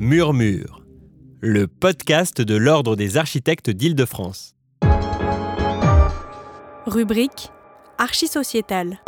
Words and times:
Murmure, 0.00 0.84
le 1.40 1.66
podcast 1.66 2.40
de 2.40 2.54
l'Ordre 2.54 2.94
des 2.94 3.16
architectes 3.16 3.68
d'Île-de-France. 3.68 4.54
Rubrique 6.86 7.50
Archisociétale. 7.98 9.00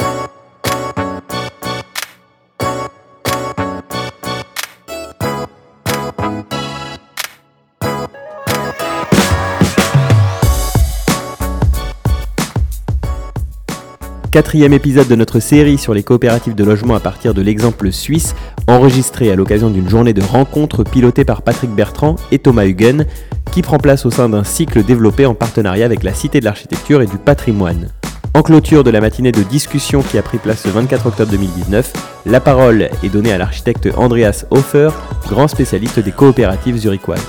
Quatrième 14.32 14.72
épisode 14.72 15.08
de 15.08 15.16
notre 15.16 15.40
série 15.40 15.76
sur 15.76 15.92
les 15.92 16.04
coopératives 16.04 16.54
de 16.54 16.62
logement 16.62 16.94
à 16.94 17.00
partir 17.00 17.34
de 17.34 17.42
l'exemple 17.42 17.90
suisse, 17.90 18.36
enregistré 18.68 19.28
à 19.32 19.34
l'occasion 19.34 19.70
d'une 19.70 19.88
journée 19.88 20.12
de 20.12 20.22
rencontres 20.22 20.84
pilotée 20.84 21.24
par 21.24 21.42
Patrick 21.42 21.72
Bertrand 21.72 22.14
et 22.30 22.38
Thomas 22.38 22.64
Huguen, 22.64 23.06
qui 23.50 23.62
prend 23.62 23.78
place 23.78 24.06
au 24.06 24.10
sein 24.12 24.28
d'un 24.28 24.44
cycle 24.44 24.84
développé 24.84 25.26
en 25.26 25.34
partenariat 25.34 25.84
avec 25.84 26.04
la 26.04 26.14
Cité 26.14 26.38
de 26.38 26.44
l'Architecture 26.44 27.02
et 27.02 27.06
du 27.06 27.18
Patrimoine. 27.18 27.88
En 28.32 28.42
clôture 28.42 28.84
de 28.84 28.90
la 28.90 29.00
matinée 29.00 29.32
de 29.32 29.42
discussion 29.42 30.00
qui 30.00 30.16
a 30.16 30.22
pris 30.22 30.38
place 30.38 30.64
le 30.64 30.70
24 30.70 31.06
octobre 31.06 31.32
2019, 31.32 31.92
la 32.26 32.38
parole 32.38 32.88
est 33.02 33.08
donnée 33.08 33.32
à 33.32 33.38
l'architecte 33.38 33.88
Andreas 33.96 34.44
Hofer, 34.50 34.90
grand 35.28 35.48
spécialiste 35.48 35.98
des 35.98 36.12
coopératives 36.12 36.76
zurichoises. 36.76 37.26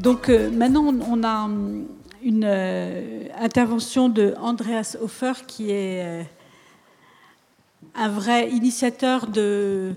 Donc 0.00 0.30
euh, 0.30 0.48
maintenant, 0.50 0.94
on 1.10 1.22
a 1.24 1.48
une 2.24 2.44
euh, 2.46 3.26
intervention 3.38 4.08
de 4.08 4.34
Andreas 4.40 4.96
Hofer 5.00 5.32
qui 5.46 5.70
est 5.70 6.02
euh, 6.04 6.22
un 7.94 8.08
vrai 8.08 8.50
initiateur 8.50 9.26
de, 9.26 9.94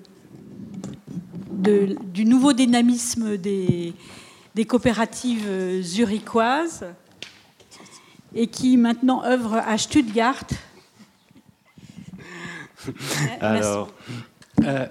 de- 1.51 1.95
du 2.03 2.25
nouveau 2.25 2.51
dynamisme 2.51 3.37
des, 3.37 3.93
des 4.55 4.65
coopératives 4.65 5.45
euh, 5.47 5.81
zurichoises 5.81 6.85
et 8.35 8.47
qui 8.47 8.75
maintenant 8.75 9.23
œuvre 9.23 9.55
à 9.65 9.77
Stuttgart. 9.77 10.43
Alors, 13.39 13.89
euh, 14.63 14.85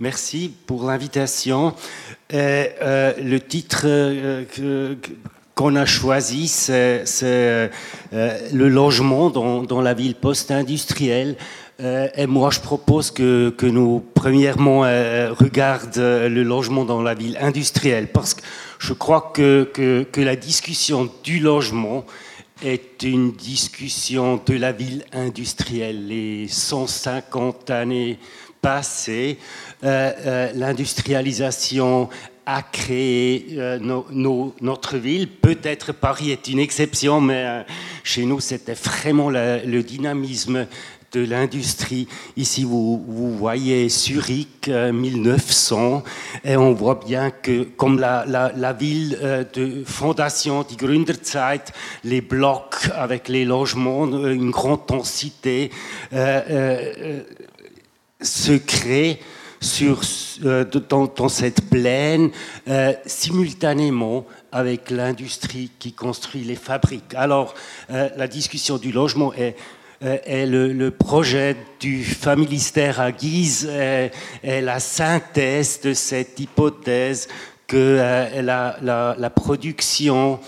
merci 0.00 0.52
pour 0.66 0.84
l'invitation. 0.84 1.74
Euh, 2.32 3.12
le 3.22 3.40
titre 3.40 3.82
euh, 3.84 4.94
qu'on 5.54 5.76
a 5.76 5.86
choisi, 5.86 6.48
c'est 6.48 7.04
euh, 7.22 7.68
le 8.12 8.68
logement 8.68 9.30
dans, 9.30 9.80
la 9.80 9.94
ville 9.94 10.14
post-industrielle. 10.14 11.36
Et 11.80 12.26
moi, 12.26 12.50
je 12.50 12.60
propose 12.60 13.10
que, 13.10 13.66
nous, 13.66 14.02
premièrement, 14.14 14.80
regarde 14.80 15.96
le 15.96 16.42
logement 16.44 16.84
dans 16.84 17.02
la 17.02 17.14
ville 17.14 17.36
industrielle, 17.40 18.08
parce 18.12 18.34
que 18.34 18.42
je 18.78 18.92
crois 18.92 19.32
que, 19.34 19.68
que 19.72 20.20
la 20.20 20.36
discussion 20.36 21.10
du 21.24 21.40
logement 21.40 22.04
est 22.62 23.02
une 23.02 23.32
discussion 23.32 24.40
de 24.46 24.54
la 24.54 24.72
ville 24.72 25.04
industrielle. 25.12 26.06
Les 26.06 26.48
150 26.48 27.70
années 27.70 28.18
passées, 28.64 29.36
euh, 29.84 30.12
euh, 30.26 30.52
l'industrialisation 30.54 32.08
a 32.46 32.62
créé 32.62 33.56
euh, 33.58 33.78
notre 34.60 34.96
ville. 34.96 35.28
Peut-être 35.28 35.92
Paris 35.92 36.30
est 36.30 36.48
une 36.48 36.58
exception, 36.58 37.20
mais 37.20 37.44
euh, 37.44 37.62
chez 38.02 38.24
nous, 38.24 38.40
c'était 38.40 38.74
vraiment 38.74 39.28
le 39.30 39.80
dynamisme 39.82 40.66
de 41.12 41.24
l'industrie. 41.24 42.08
Ici, 42.36 42.64
vous, 42.64 43.36
voyez 43.36 43.88
Zurich 43.90 44.68
euh, 44.68 44.92
1900, 44.92 46.02
et 46.42 46.56
on 46.56 46.72
voit 46.72 47.00
bien 47.06 47.30
que, 47.30 47.64
comme 47.64 48.00
la, 48.00 48.72
ville 48.72 49.18
de 49.54 49.84
fondation, 49.84 50.62
die 50.62 50.76
Gründerzeit, 50.76 51.72
les 52.02 52.22
blocs 52.22 52.88
avec 52.96 53.28
les 53.28 53.44
logements, 53.44 54.06
une 54.06 54.50
grande 54.50 54.86
densité, 54.88 55.70
se 58.20 58.52
crée 58.52 59.20
sur, 59.64 60.02
euh, 60.44 60.64
dans, 60.64 61.28
cette 61.28 61.68
plaine 61.70 62.30
euh, 62.68 62.92
simultanément 63.06 64.26
avec 64.52 64.90
l'industrie 64.90 65.70
qui 65.78 65.92
construit 65.92 66.44
les 66.44 66.54
fabriques. 66.54 67.14
Alors, 67.14 67.54
euh, 67.90 68.08
la 68.16 68.28
discussion 68.28 68.76
du 68.76 68.92
logement 68.92 69.32
est, 69.34 69.56
le, 70.02 70.90
projet 70.90 71.56
du 71.80 72.04
familistère 72.04 73.00
à 73.00 73.10
Guise, 73.10 73.66
est, 73.72 74.10
la 74.60 74.78
synthèse 74.78 75.80
de 75.80 75.94
cette 75.94 76.38
hypothèse 76.38 77.26
que 77.66 77.98
la, 78.42 79.30
production 79.34 80.40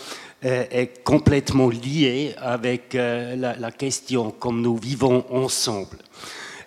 est 0.42 1.02
complètement 1.04 1.70
liée 1.70 2.34
avec 2.36 2.92
la, 2.92 3.56
la 3.56 3.70
question 3.70 4.30
comme 4.30 4.60
nous 4.60 4.76
vivons 4.76 5.24
ensemble. 5.30 5.96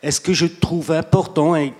Et 0.01 0.11
ce 0.11 0.19
que 0.19 0.33
je 0.33 0.45
trouve 0.45 0.91
important 0.91 1.55
est 1.55 1.73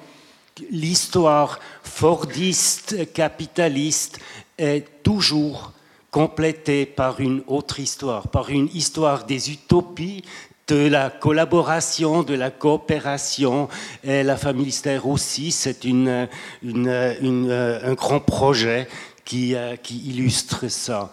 l'histoire 0.72 1.60
fordiste, 1.84 3.14
capitaliste 3.14 4.20
est 4.58 4.86
toujours 5.04 5.72
complétée 6.12 6.86
par 6.86 7.20
une 7.20 7.44
autre 7.48 7.80
histoire, 7.80 8.28
par 8.28 8.50
une 8.50 8.68
histoire 8.74 9.26
des 9.26 9.52
utopies, 9.52 10.24
de 10.68 10.88
la 10.88 11.10
collaboration, 11.10 12.22
de 12.24 12.36
la 12.36 12.52
coopération. 12.52 13.70
Et 14.04 14.22
la 14.24 14.38
Familistère 14.38 15.08
aussi, 15.08 15.52
c'est 15.52 15.84
une- 15.84 16.28
un 16.62 17.94
grand 17.94 18.20
projet 18.20 18.88
qui, 19.26 19.56
euh, 19.56 19.76
qui 19.78 19.98
illustre 20.10 20.68
ça. 20.68 21.12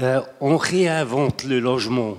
Euh, 0.00 0.20
on 0.40 0.56
réinvente 0.56 1.44
le 1.44 1.58
logement 1.60 2.18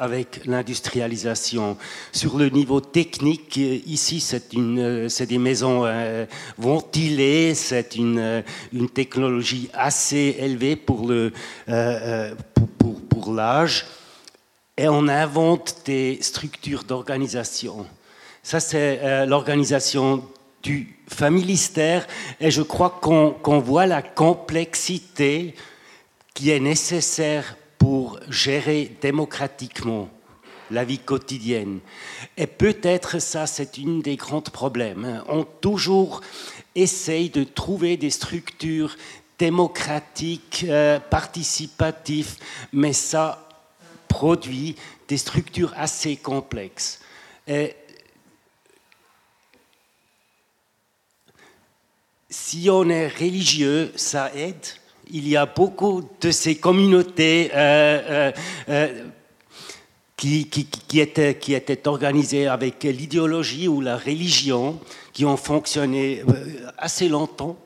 avec 0.00 0.46
l'industrialisation. 0.46 1.76
Sur 2.10 2.38
le 2.38 2.48
niveau 2.48 2.80
technique, 2.80 3.58
euh, 3.58 3.78
ici, 3.86 4.26
euh, 4.56 5.08
c'est 5.08 5.26
des 5.26 5.38
maisons 5.38 5.84
euh, 5.84 6.24
ventilées, 6.56 7.54
c'est 7.54 7.96
une, 7.96 8.42
technologie 8.94 9.68
assez 9.74 10.36
élevée 10.40 10.74
pour, 10.74 11.12
l'âge. 13.32 13.86
Et 14.76 14.88
on 14.88 15.06
invente 15.06 15.82
des 15.84 16.18
structures 16.22 16.84
d'organisation. 16.84 17.86
Ça, 18.42 18.58
c'est 18.58 19.26
l'organisation 19.26 20.24
du 20.62 20.96
familistère. 21.06 22.06
Et 22.40 22.50
je 22.50 22.62
crois 22.62 22.98
qu'on 23.00 23.58
voit 23.60 23.86
la 23.86 24.00
complexité 24.02 25.54
qui 26.34 26.50
est 26.50 26.60
nécessaire 26.60 27.56
gérer 28.28 28.90
démocratiquement 29.00 30.10
la 30.70 30.84
vie 30.84 30.98
quotidienne. 30.98 31.80
Et 32.36 32.46
peut-être 32.46 33.18
ça, 33.20 33.46
c'est 33.46 33.78
une 33.78 34.02
des 34.02 34.16
grands 34.16 34.40
problèmes. 34.40 35.04
hein. 35.04 35.24
On 35.28 35.44
toujours 35.44 36.20
essaye 36.74 37.30
de 37.30 37.44
trouver 37.44 37.96
des 37.96 38.10
structures 38.10 38.96
démocratiques, 39.38 40.66
euh, 40.68 41.00
participatives, 41.00 42.36
mais 42.72 42.92
ça 42.92 43.48
produit 44.06 44.76
des 45.08 45.16
structures 45.16 45.72
assez 45.76 46.16
complexes. 46.16 47.00
Si 52.28 52.68
on 52.70 52.88
est 52.88 53.08
religieux, 53.08 53.92
ça 53.96 54.32
aide? 54.34 54.79
Il 55.12 55.28
y 55.28 55.36
a 55.36 55.46
beaucoup 55.46 56.02
de 56.20 56.30
ces 56.30 56.56
communautés 56.56 57.50
euh, 57.54 58.00
euh, 58.08 58.32
euh, 58.68 59.04
qui, 60.16 60.46
qui- 60.46 61.00
étaient, 61.00 61.88
organisées 61.88 62.46
avec 62.46 62.84
l'idéologie 62.84 63.66
ou 63.68 63.80
la 63.80 63.96
religion, 63.96 64.78
qui 65.12 65.24
ont 65.24 65.36
fonctionné 65.36 66.22
assez 66.78 67.08
longtemps. 67.08 67.56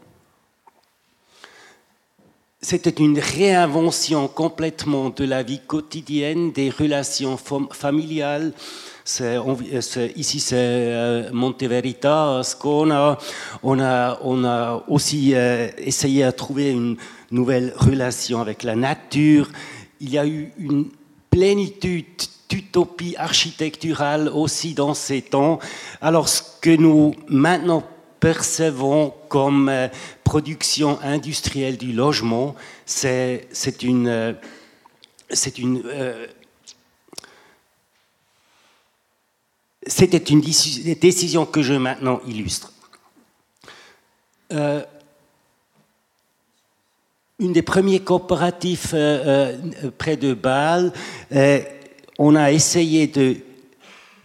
C'était 2.62 2.90
une 3.02 3.18
réinvention 3.18 4.26
complètement 4.28 5.10
de 5.10 5.24
la 5.24 5.42
vie 5.42 5.60
quotidienne, 5.60 6.52
des 6.52 6.70
relations 6.70 7.36
fam- 7.36 7.70
familiales. 7.72 8.54
Ici, 9.06 10.40
c'est 10.40 10.56
euh, 10.56 11.30
Monteverita, 11.30 12.38
Ascona. 12.38 13.18
On 13.62 13.78
a, 13.78 14.18
on 14.22 14.44
a 14.44 14.82
aussi 14.88 15.34
euh, 15.34 15.68
essayé 15.76 16.24
à 16.24 16.32
trouver 16.32 16.70
une 16.70 16.96
nouvelle 17.30 17.74
relation 17.76 18.40
avec 18.40 18.62
la 18.62 18.76
nature. 18.76 19.50
Il 20.00 20.08
y 20.08 20.16
a 20.16 20.26
eu 20.26 20.52
une 20.58 20.88
plénitude 21.28 22.06
d'utopie 22.48 23.14
architecturale 23.18 24.28
aussi 24.28 24.72
dans 24.72 24.94
ces 24.94 25.20
temps. 25.20 25.58
Alors, 26.00 26.30
ce 26.30 26.42
que 26.62 26.74
nous 26.74 27.14
maintenant 27.28 27.82
percevons 28.20 29.12
comme 29.28 29.68
euh, 29.68 29.88
production 30.24 30.98
industrielle 31.02 31.76
du 31.76 31.92
logement, 31.92 32.54
c'est 32.86 33.48
une, 33.82 34.34
c'est 35.28 35.58
une 35.58 35.82
c'était 39.86 40.18
une 40.18 40.40
déci- 40.40 40.98
décision 40.98 41.46
que 41.46 41.62
je 41.62 41.74
maintenant 41.74 42.20
illustre. 42.26 42.72
une 47.40 47.52
des 47.52 47.62
premiers 47.62 48.00
coopératifs 48.00 48.94
près 49.98 50.16
de 50.16 50.34
Bâle, 50.34 50.92
on 52.18 52.36
a 52.36 52.52
essayé 52.52 53.06
de, 53.06 53.36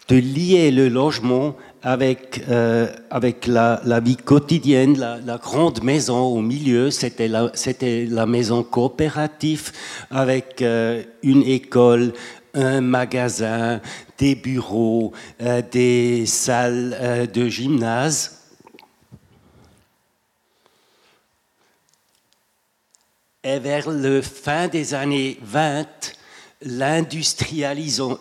lier 0.09 0.71
le 0.71 0.89
logement 0.89 1.55
avec, 1.81 2.43
euh, 2.49 2.87
avec 3.09 3.47
la, 3.47 3.81
vie 4.03 4.17
quotidienne, 4.17 4.97
la, 4.97 5.37
grande 5.37 5.83
maison 5.83 6.19
au 6.19 6.41
milieu, 6.41 6.91
c'était 6.91 7.27
la, 7.27 7.51
la 7.81 8.25
maison 8.25 8.63
coopérative 8.63 9.71
avec 10.11 10.61
euh, 10.61 11.03
une 11.23 11.43
école, 11.43 12.13
un 12.59 12.81
magasin, 12.81 13.81
des 14.17 14.35
bureaux, 14.35 15.13
euh, 15.41 15.61
des 15.61 16.25
salles 16.25 16.97
euh, 16.99 17.25
de 17.25 17.47
gymnase. 17.47 18.35
Et 23.43 23.59
vers 23.59 23.89
le 23.89 24.21
fin 24.21 24.67
des 24.67 24.93
années 24.93 25.39
20, 25.41 25.87
l'industrialisation, 26.61 28.19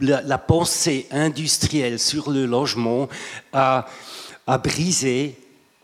la, 0.00 0.38
pensée 0.38 1.06
industrielle 1.10 1.98
sur 1.98 2.30
le 2.30 2.44
logement 2.46 3.08
a, 3.52 3.86
brisé 4.64 5.38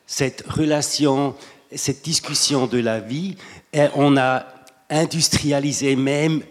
cette 0.06 0.44
relation, 0.49 1.37
cette 1.75 2.02
discussion 2.02 2.66
de 2.66 2.78
la 2.78 2.99
vie, 2.99 3.37
et 3.72 3.87
on 3.94 4.16
a 4.16 4.54
industrialisé 4.94 5.96
même 5.96 6.43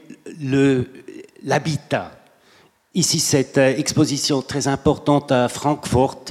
l'habitat. 1.44 2.12
Ici, 2.94 3.20
cette 3.20 3.58
euh, 3.58 3.76
exposition 3.76 4.42
très 4.42 4.68
importante 4.68 5.32
à 5.32 5.50
Francfort 5.50 6.26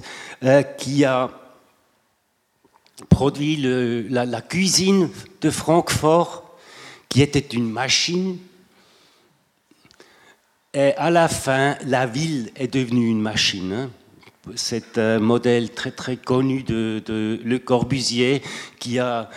euh, 0.44 0.62
qui 0.62 1.04
a 1.04 1.30
produit 3.08 3.56
la, 3.56 4.40
cuisine 4.42 5.10
de 5.40 5.50
Francfort, 5.50 6.56
qui 7.08 7.20
était 7.20 7.40
une 7.40 7.68
machine 7.68 8.38
et 10.74 10.94
à 10.96 11.10
la 11.10 11.28
fin, 11.28 11.76
la 11.84 12.06
ville 12.06 12.50
est 12.56 12.72
devenue 12.72 13.06
une 13.08 13.20
machine. 13.20 13.72
Hein. 13.72 13.90
C'est 14.54 14.96
un 14.96 15.18
modèle 15.18 15.70
très 15.70 15.90
très 15.90 16.16
connu 16.16 16.62
de, 16.62 17.02
Le 17.44 17.58
Corbusier 17.58 18.42
qui 18.78 18.98
a, 18.98 19.28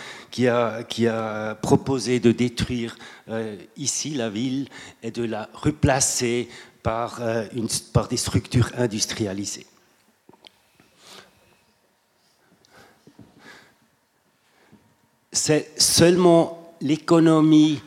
qui, 0.88 1.06
a, 1.06 1.54
proposé 1.62 2.20
de 2.20 2.30
détruire 2.30 2.96
euh, 3.30 3.56
ici 3.78 4.10
la 4.10 4.28
ville 4.28 4.68
et 5.02 5.10
de 5.10 5.24
la 5.24 5.48
replacer 5.54 6.48
par, 6.82 7.22
euh, 7.22 7.46
des 8.10 8.16
structures 8.18 8.70
industrialisées. 8.76 9.66
C'est 15.32 15.70
seulement 15.78 16.74
l'économie 16.82 17.80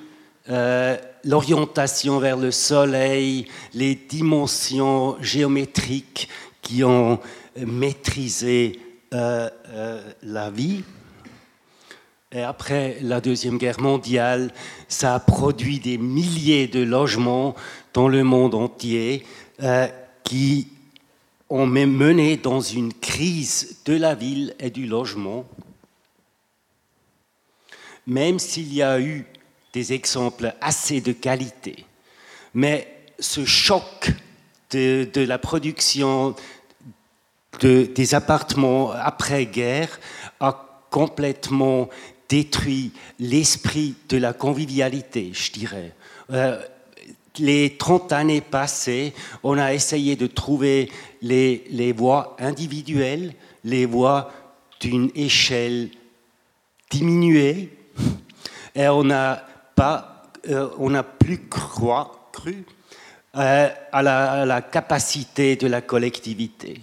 euh, 0.49 0.97
l'orientation 1.25 2.17
vers 2.17 2.37
le 2.37 2.49
soleil, 2.49 3.45
les 3.75 3.93
dimensions 3.93 5.21
géométriques 5.21 6.29
qui 6.63 6.83
ont 6.83 7.19
maîtrisé 7.55 8.79
la 9.11 10.49
vie. 10.51 10.83
Et 12.31 12.43
après 12.43 12.97
la 13.01 13.21
Deuxième 13.21 13.57
Guerre 13.57 13.79
mondiale, 13.79 14.53
ça 14.87 15.15
a 15.15 15.19
produit 15.19 15.79
des 15.79 15.97
milliers 15.97 16.67
de 16.67 16.83
logements 16.83 17.55
dans 17.91 18.07
le 18.07 18.23
monde 18.23 18.53
entier 18.53 19.25
euh, 19.63 19.87
qui 20.23 20.67
ont 21.49 21.65
mené 21.65 22.37
dans 22.37 22.61
une 22.61 22.93
crise 22.93 23.77
de 23.85 23.95
la 23.95 24.13
ville 24.13 24.53
et 24.59 24.69
du 24.69 24.85
logement. 24.85 25.43
Même 28.05 28.37
s'il 28.37 28.71
y 28.75 28.83
a 28.83 28.99
eu 28.99 29.25
des 29.73 29.93
exemples 29.93 30.53
assez 30.61 31.01
de 31.01 31.13
qualité. 31.13 31.83
Mais 32.53 32.95
ce 33.17 33.43
choc 33.43 34.11
de, 34.69 35.09
la 35.15 35.39
production 35.39 36.35
de, 37.61 37.85
des 37.85 38.13
appartements 38.13 38.91
après-guerre 38.91 39.99
a 40.39 40.69
complètement 40.89 41.89
détruit 42.29 42.91
l'esprit 43.19 43.95
de 44.07 44.17
la 44.17 44.33
convivialité, 44.33 45.31
je 45.33 45.51
dirais. 45.51 45.93
Euh, 46.31 46.61
les 47.39 47.77
30 47.77 48.13
années 48.13 48.41
passées, 48.41 49.13
on 49.43 49.57
a 49.57 49.73
essayé 49.73 50.15
de 50.15 50.27
trouver 50.27 50.91
les, 51.21 51.93
voies 51.95 52.35
individuelles, 52.39 53.33
les 53.63 53.85
voies 53.85 54.31
d'une 54.79 55.09
échelle 55.15 55.89
diminuée, 56.89 57.69
et 58.75 58.87
on 58.87 59.09
a 59.09 59.43
euh, 60.49 60.89
n'a 60.89 61.03
plus 61.03 61.47
cru 61.47 62.65
euh, 63.35 63.69
à, 63.91 64.01
la, 64.01 64.61
capacité 64.61 65.55
de 65.55 65.67
la 65.67 65.81
collectivité. 65.81 66.81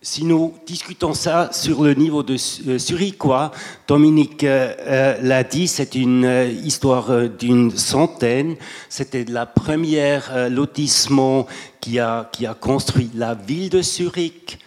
Si 0.00 0.24
nous 0.24 0.54
discutons 0.64 1.12
ça 1.12 1.50
sur 1.52 1.82
le 1.82 1.92
niveau 1.94 2.22
de 2.22 2.36
euh, 2.68 3.48
Dominique 3.88 4.44
euh, 4.44 5.16
l'a 5.20 5.42
dit, 5.42 5.66
c'est 5.66 5.96
une 5.96 6.52
histoire 6.62 7.28
d'une 7.28 7.76
centaine. 7.76 8.54
C'était 8.88 9.24
la 9.24 9.44
première 9.44 10.48
lotissement 10.50 11.48
qui 11.80 11.98
a, 11.98 12.30
qui 12.30 12.46
a 12.46 12.54
construit 12.54 13.10
la 13.12 13.34
ville 13.34 13.70
de 13.70 13.82
Zurich, 13.82 14.60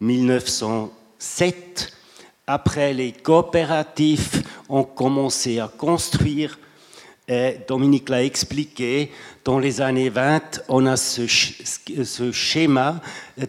1907. 0.00 1.92
Après, 2.48 2.92
les 2.92 3.12
coopératifs 3.12 4.42
ont 4.68 4.82
commencé 4.82 5.60
à 5.60 5.68
construire. 5.68 6.58
Dominique 7.68 8.08
l'a 8.08 8.24
expliqué, 8.24 9.12
dans 9.44 9.60
les 9.60 9.80
années 9.80 10.08
20, 10.08 10.64
on 10.68 10.86
a 10.86 10.96
ce, 10.96 11.28
schéma 12.32 13.00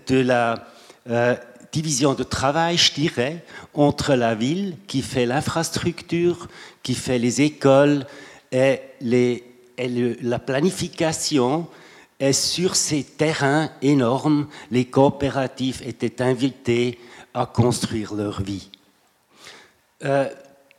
de 0.08 0.20
la 0.20 0.68
euh, 1.10 1.36
division 1.72 2.14
de 2.14 2.24
travail, 2.24 2.78
je 2.78 2.94
dirais, 2.94 3.44
entre 3.74 4.16
la 4.16 4.36
ville 4.36 4.76
qui 4.88 5.02
fait 5.02 5.26
l'infrastructure, 5.26 6.48
qui 6.84 6.96
fait 6.96 7.20
les 7.20 7.42
écoles 7.42 8.06
et, 8.52 8.82
la 9.80 10.40
planification. 10.40 11.68
Et 12.20 12.34
sur 12.34 12.76
ces 12.76 13.04
terrains 13.04 13.70
énormes, 13.82 14.48
les 14.72 14.86
coopératifs 14.86 15.82
étaient 15.86 16.22
invités 16.22 17.00
à 17.34 17.46
construire 17.46 18.14
leur 18.14 18.42
vie. 18.42 18.70
Euh, 20.04 20.28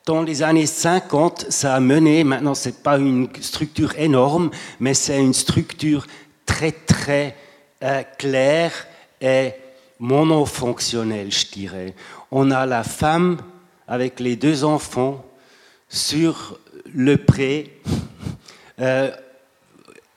dans 0.06 0.22
les 0.22 0.42
années 0.42 0.66
50, 0.66 1.46
ça 1.50 1.74
a 1.74 1.80
mené, 1.80 2.24
maintenant 2.24 2.54
ce 2.54 2.68
n'est 2.68 2.74
pas 2.74 2.98
une 2.98 3.28
structure 3.40 3.94
énorme, 3.98 4.50
mais 4.80 4.94
c'est 4.94 5.20
une 5.20 5.34
structure 5.34 6.06
très 6.46 6.72
très 6.72 7.36
euh, 7.82 8.02
claire 8.18 8.72
et 9.20 9.52
monofonctionnelle, 10.00 11.30
je 11.30 11.46
dirais. 11.46 11.94
On 12.32 12.50
a 12.50 12.66
la 12.66 12.82
femme 12.82 13.38
avec 13.86 14.18
les 14.18 14.34
deux 14.34 14.64
enfants 14.64 15.24
sur 15.88 16.58
le 16.92 17.16
pré. 17.16 17.80
Euh, 18.80 19.12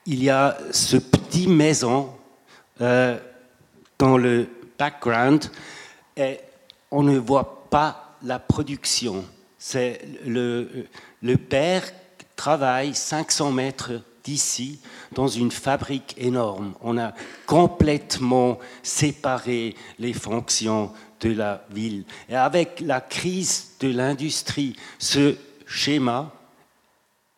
il 0.06 0.24
y 0.24 0.30
a 0.30 0.58
ce 0.72 0.96
petit 0.96 1.46
maison 1.46 2.10
dans 2.78 4.18
le 4.18 4.48
background 4.78 5.50
et 6.16 6.38
on 6.90 7.02
ne 7.02 7.18
voit 7.18 7.66
pas 7.70 8.16
la 8.22 8.38
production. 8.38 9.24
C'est 9.58 10.00
le, 10.26 10.86
le 11.22 11.36
père 11.36 11.84
travaille 12.36 12.94
500 12.94 13.52
mètres 13.52 13.92
d'ici 14.24 14.80
dans 15.12 15.28
une 15.28 15.50
fabrique 15.50 16.14
énorme. 16.16 16.74
On 16.80 16.98
a 16.98 17.12
complètement 17.46 18.58
séparé 18.82 19.76
les 19.98 20.14
fonctions 20.14 20.92
de 21.20 21.32
la 21.32 21.64
ville. 21.70 22.04
Et 22.28 22.34
avec 22.34 22.80
la 22.80 23.00
crise 23.00 23.76
de 23.80 23.88
l'industrie, 23.88 24.76
ce 24.98 25.36
schéma 25.66 26.32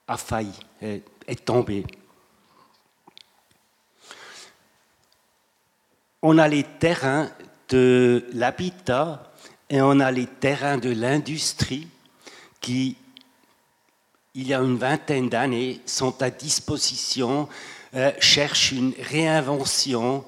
a 0.08 0.16
failli, 0.16 0.52
est, 0.80 1.44
tombé. 1.44 1.84
On 6.22 6.38
a 6.38 6.48
les 6.48 6.62
terrains 6.64 7.30
de 7.68 8.24
l'habitat 8.32 9.32
et 9.68 9.80
on 9.80 9.98
a 9.98 10.10
les 10.12 10.26
terrains 10.26 10.78
de 10.78 10.90
l'industrie 10.90 11.88
qui, 12.60 12.96
il 14.36 14.48
y 14.48 14.54
a 14.54 14.60
une 14.60 14.76
vingtaine 14.76 15.28
d'années, 15.30 15.80
sont 15.86 16.22
à 16.22 16.30
disposition, 16.30 17.48
euh, 17.94 18.12
cherchent 18.20 18.72
une 18.72 18.92
réinvention 19.00 20.24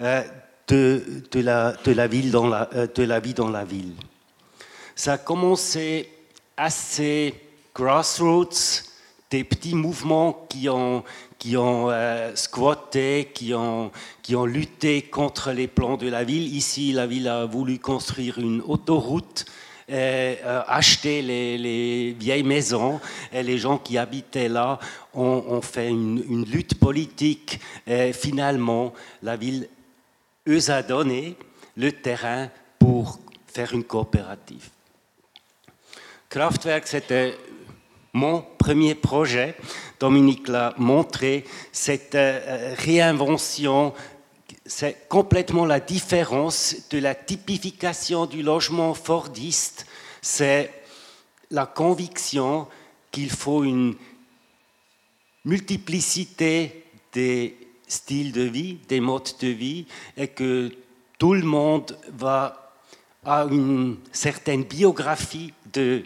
euh, 0.00 0.22
de, 0.66 1.02
de, 1.30 1.40
la, 1.40 1.72
de, 1.84 1.92
la 1.92 2.08
ville 2.08 2.32
dans 2.32 2.48
la, 2.48 2.68
euh, 2.74 2.88
de 2.92 3.04
la 3.04 3.20
vie 3.20 3.34
dans 3.34 3.48
la 3.48 3.64
ville. 3.64 3.94
Ça 4.96 5.14
a 5.14 5.18
commencé 5.18 6.08
assez 6.56 7.34
grassroots, 7.74 8.84
des 9.30 9.44
petits 9.44 9.74
mouvements 9.76 10.46
qui 10.50 10.68
ont, 10.68 11.04
qui 11.38 11.56
ont 11.56 11.88
euh, 11.88 12.34
squatté, 12.34 13.30
qui 13.32 13.54
ont, 13.54 13.90
qui 14.22 14.36
ont 14.36 14.44
lutté 14.44 15.02
contre 15.02 15.52
les 15.52 15.68
plans 15.68 15.96
de 15.96 16.08
la 16.08 16.24
ville. 16.24 16.54
Ici, 16.54 16.92
la 16.92 17.06
ville 17.06 17.28
a 17.28 17.46
voulu 17.46 17.78
construire 17.78 18.38
une 18.38 18.60
autoroute. 18.60 19.46
Euh, 19.92 20.62
acheter 20.68 21.20
les, 21.20 22.16
vieilles 22.18 22.44
maisons 22.44 22.98
et 23.30 23.42
les 23.42 23.58
gens 23.58 23.76
qui 23.76 23.98
habitaient 23.98 24.48
là 24.48 24.78
ont, 25.12 25.60
fait 25.60 25.88
une, 25.88 26.24
une, 26.30 26.44
lutte 26.46 26.78
politique 26.78 27.60
et 27.86 28.14
finalement 28.14 28.94
la 29.22 29.36
ville 29.36 29.68
eux 30.48 30.70
a 30.70 30.82
donné 30.82 31.36
le 31.76 31.92
terrain 31.92 32.48
pour 32.78 33.18
faire 33.46 33.74
une 33.74 33.84
coopérative. 33.84 34.70
Kraftwerk, 36.30 36.86
c'était 36.86 37.36
mon 38.14 38.42
premier 38.58 38.94
projet. 38.94 39.54
Dominique 40.00 40.48
l'a 40.48 40.74
montré, 40.78 41.44
cette 41.70 42.14
euh, 42.14 42.74
réinvention, 42.78 43.94
c'est 44.74 45.06
complètement 45.06 45.66
la 45.66 45.80
différence 45.80 46.76
de 46.88 46.98
la 46.98 47.14
typification 47.14 48.24
du 48.24 48.42
logement 48.42 48.94
fordiste. 48.94 49.86
C'est 50.22 50.72
la 51.50 51.66
conviction 51.66 52.66
qu'il 53.10 53.28
faut 53.28 53.64
une 53.64 53.94
multiplicité 55.44 56.86
des 57.12 57.54
styles 57.86 58.32
de 58.32 58.40
vie, 58.40 58.78
des 58.88 59.00
modes 59.00 59.34
de 59.40 59.48
vie, 59.48 59.84
et 60.16 60.28
que 60.28 60.72
tout 61.18 61.34
le 61.34 61.42
monde 61.42 61.98
va 62.08 62.72
à 63.26 63.44
une 63.44 63.98
certaine 64.10 64.64
biographie 64.64 65.52
de, 65.74 66.02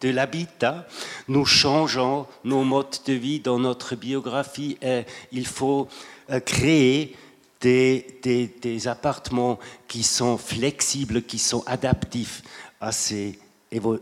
de 0.00 0.08
l'habitat. 0.08 0.88
Nous 1.28 1.46
changeons 1.46 2.26
nos 2.42 2.64
modes 2.64 2.98
de 3.06 3.12
vie 3.12 3.38
dans 3.38 3.60
notre 3.60 3.94
biographie 3.94 4.76
et 4.82 5.04
il 5.30 5.46
faut 5.46 5.86
euh, 6.30 6.40
créer 6.40 7.16
des, 7.60 8.88
appartements 8.88 9.58
qui 9.86 10.02
sont 10.02 10.38
flexibles, 10.38 11.22
qui 11.22 11.38
sont 11.38 11.62
adaptifs 11.66 12.42
à 12.80 12.92
ces, 12.92 13.38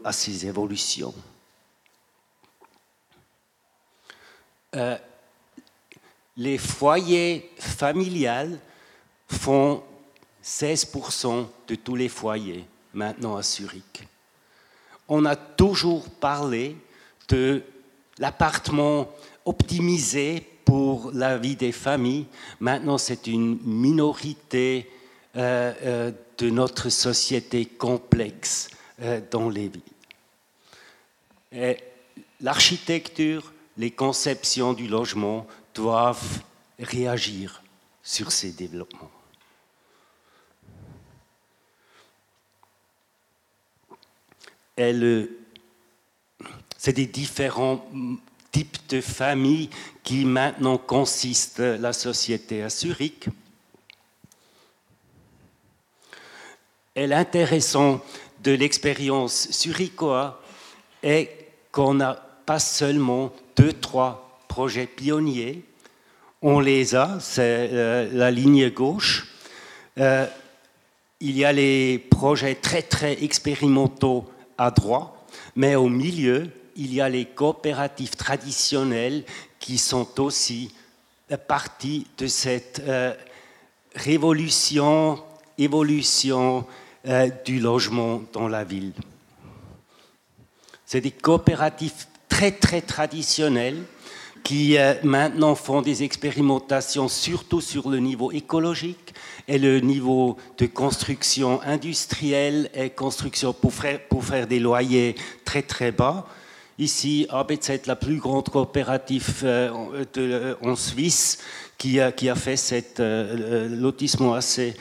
à 0.04 0.12
ces 0.12 0.46
évolutions. 0.46 1.14
Euh, 4.74 4.98
les 6.36 6.58
foyers 6.58 7.50
familiales 7.58 8.58
font 9.28 9.82
16% 10.44 11.46
de 11.66 11.74
tous 11.74 11.96
les 11.96 12.08
foyers 12.08 12.66
maintenant 12.92 13.36
à 13.36 13.42
Zurich. 13.42 14.06
On 15.08 15.24
a 15.24 15.36
toujours 15.36 16.10
parlé 16.10 16.76
de 17.28 17.62
l'appartement 18.18 19.08
optimisé 19.44 20.46
pour 20.66 21.12
la 21.12 21.38
vie 21.38 21.56
des 21.56 21.72
familles. 21.72 22.26
Maintenant, 22.60 22.98
c'est 22.98 23.26
une 23.28 23.58
minorité 23.62 24.90
euh, 25.36 25.72
euh, 25.82 26.12
de 26.36 26.50
notre 26.50 26.90
société 26.90 27.64
complexe 27.64 28.68
euh, 29.00 29.22
dans 29.30 29.48
les 29.48 29.70
villes. 29.70 29.80
L'architecture, 32.42 33.54
les 33.78 33.90
conceptions 33.90 34.74
du 34.74 34.88
logement 34.88 35.46
doivent 35.74 36.42
réagir 36.78 37.62
sur 38.02 38.30
ces 38.32 38.52
développements. 38.52 39.10
c'est 46.76 46.92
des 46.92 47.06
différents 47.06 47.88
de 48.88 49.00
familles 49.00 49.70
qui 50.02 50.24
maintenant 50.24 50.78
consistent 50.78 51.60
la 51.60 51.92
société 51.92 52.62
à 52.62 52.68
Zurich. 52.68 53.28
Et 56.94 57.06
l'intéressant 57.06 58.00
de 58.42 58.52
l'expérience 58.52 59.48
zurichoise 59.52 60.32
est 61.02 61.48
qu'on 61.72 61.94
n'a 61.94 62.14
pas 62.46 62.58
seulement 62.58 63.32
deux, 63.56 63.72
trois 63.72 64.40
projets 64.48 64.86
pionniers, 64.86 65.64
on 66.42 66.60
les 66.60 66.94
a, 66.94 67.18
c'est 67.20 67.68
euh, 67.72 68.08
la 68.12 68.30
ligne 68.30 68.70
gauche. 68.70 69.26
Euh, 69.98 70.26
il 71.20 71.36
y 71.36 71.44
a 71.44 71.52
les 71.52 71.98
projets 71.98 72.54
très 72.54 72.82
très 72.82 73.22
expérimentaux 73.24 74.24
à 74.56 74.70
droite, 74.70 75.12
mais 75.56 75.74
au 75.74 75.88
milieu, 75.88 76.50
il 76.76 76.94
y 76.94 77.00
a 77.00 77.08
les 77.08 77.24
coopératives 77.24 78.16
traditionnelles 78.16 79.24
qui 79.58 79.78
sont 79.78 80.20
aussi 80.20 80.72
partie 81.48 82.06
de 82.18 82.26
cette 82.26 82.82
euh, 82.86 83.14
révolution, 83.94 85.18
évolution 85.58 86.66
euh, 87.08 87.28
du 87.44 87.58
logement 87.58 88.22
dans 88.32 88.48
la 88.48 88.62
ville. 88.62 88.92
C'est 90.84 91.00
des 91.00 91.10
coopératives 91.10 92.06
très 92.28 92.52
très 92.52 92.80
traditionnelles 92.80 93.82
qui 94.44 94.78
euh, 94.78 94.94
maintenant 95.02 95.56
font 95.56 95.82
des 95.82 96.04
expérimentations 96.04 97.08
surtout 97.08 97.60
sur 97.60 97.88
le 97.88 97.98
niveau 97.98 98.30
écologique 98.30 99.14
et 99.48 99.58
le 99.58 99.80
niveau 99.80 100.36
de 100.58 100.66
construction 100.66 101.60
industrielle 101.62 102.70
et 102.74 102.90
construction 102.90 103.52
pour 103.52 103.72
faire 103.72 104.46
des 104.46 104.60
loyers 104.60 105.16
très 105.44 105.62
très 105.62 105.90
bas. 105.90 106.26
Ici, 106.78 107.26
ABZ, 107.30 107.86
la 107.86 107.96
plus 107.96 108.18
grande 108.18 108.48
coopérative 108.48 109.40
euh, 109.44 110.04
de, 110.12 110.56
en 110.62 110.76
Suisse, 110.76 111.38
qui 111.78 112.00
a, 112.00 112.34
fait 112.34 112.56
cet 112.56 113.00
euh, 113.00 113.68
lotissement 113.68 114.34
assez 114.34 114.74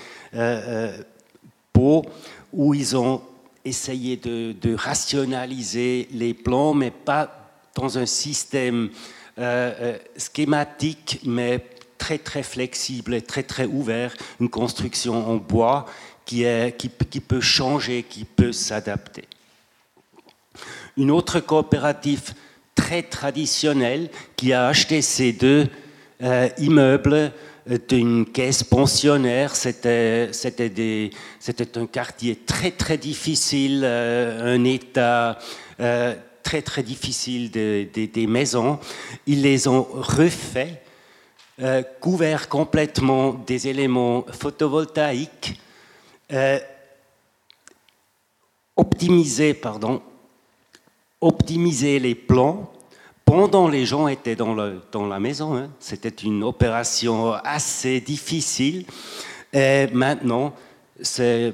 beau, 1.73 2.05
où 2.51 2.73
ils 2.73 2.95
ont 2.97 3.21
essayé 3.63 4.17
de, 4.17 4.75
rationaliser 4.75 6.07
les 6.11 6.33
plans, 6.33 6.73
mais 6.73 6.91
pas 6.91 7.51
dans 7.75 7.97
un 7.97 8.05
système 8.05 8.89
euh, 9.37 9.73
euh, 9.79 9.97
schématique, 10.17 11.19
mais 11.25 11.65
très 11.97 12.17
très 12.17 12.43
flexible 12.43 13.15
et 13.15 13.21
très 13.21 13.43
très 13.43 13.65
ouvert, 13.65 14.15
une 14.39 14.49
construction 14.49 15.29
en 15.29 15.35
bois 15.35 15.85
qui 16.25 16.43
peut 17.27 17.41
changer, 17.41 18.03
qui 18.03 18.25
peut 18.25 18.51
s'adapter. 18.51 19.23
Une 20.97 21.11
autre 21.11 21.39
coopérative 21.39 22.33
très 22.73 23.03
traditionnelle 23.03 24.09
qui 24.35 24.53
a 24.53 24.67
acheté 24.67 25.01
ces 25.01 25.33
deux 25.33 25.67
euh, 26.23 26.49
immeubles 26.57 27.31
d'une 27.87 28.25
caisse 28.25 28.63
pensionnaire. 28.63 29.55
C'était, 29.55 30.29
un 31.75 31.85
quartier 31.87 32.35
très 32.35 32.71
très 32.71 32.97
difficile, 32.97 33.83
un 33.83 34.63
état 34.63 35.39
très 36.43 36.61
très 36.61 36.83
difficile 36.83 37.49
des 37.49 38.27
maisons. 38.27 38.79
Ils 39.25 39.41
les 39.41 39.67
ont 39.67 39.87
refaits, 39.91 40.85
euh, 41.61 41.83
couverts 42.01 42.49
complètement 42.49 43.31
des 43.31 43.69
éléments 43.69 44.25
photovoltaïques, 44.29 45.57
euh, 46.33 46.59
optimisés, 48.75 49.53
pardon, 49.53 50.01
optimiser 51.25 51.99
les 51.99 52.15
plans 52.15 52.71
pendant 53.25 53.67
les 53.67 53.85
gens 53.85 54.07
étaient 54.07 54.35
dans, 54.35 54.53
la 54.55 55.19
maison. 55.19 55.55
Hein. 55.55 55.69
C'était 55.79 56.09
une 56.09 56.43
opération 56.43 57.33
assez 57.33 57.99
difficile. 57.99 58.85
Et 59.51 59.87
maintenant, 59.93 60.53
c'est 61.01 61.53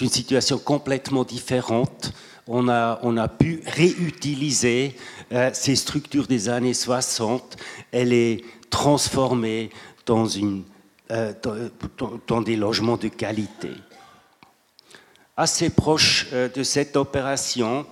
une 0.00 0.08
situation 0.08 0.58
complètement 0.58 1.24
différente 1.24 2.12
on 2.48 2.68
a, 2.68 3.28
pu 3.28 3.62
réutiliser 3.66 4.96
euh, 5.32 5.50
ces 5.52 5.76
structures 5.76 6.26
des 6.26 6.48
années 6.48 6.74
60 6.74 7.56
et 7.92 8.04
les 8.04 8.44
transformer 8.70 9.70
dans, 10.06 10.26
des 12.40 12.56
logements 12.56 12.96
de 12.96 13.08
qualité. 13.08 13.70
Assez 15.36 15.70
proche 15.70 16.26
euh, 16.32 16.48
de 16.48 16.62
cette 16.62 16.96
opération, 16.96 17.86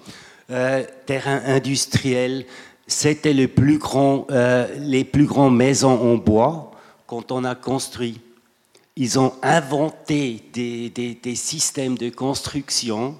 terrain 0.48 1.42
industriel, 1.46 2.46
c'était 2.86 3.32
les 3.32 3.48
plus 3.48 3.78
grands, 3.78 4.26
les 4.78 5.04
plus 5.04 5.26
grands 5.26 5.50
maisons 5.50 6.00
en 6.12 6.16
bois 6.16 6.70
quand 7.06 7.32
on 7.32 7.44
a 7.44 7.54
construit. 7.54 8.20
Ils 8.96 9.18
ont 9.18 9.34
inventé 9.42 10.42
des, 10.52 10.88
des 10.90 11.34
systèmes 11.34 11.98
de 11.98 12.10
construction 12.10 13.16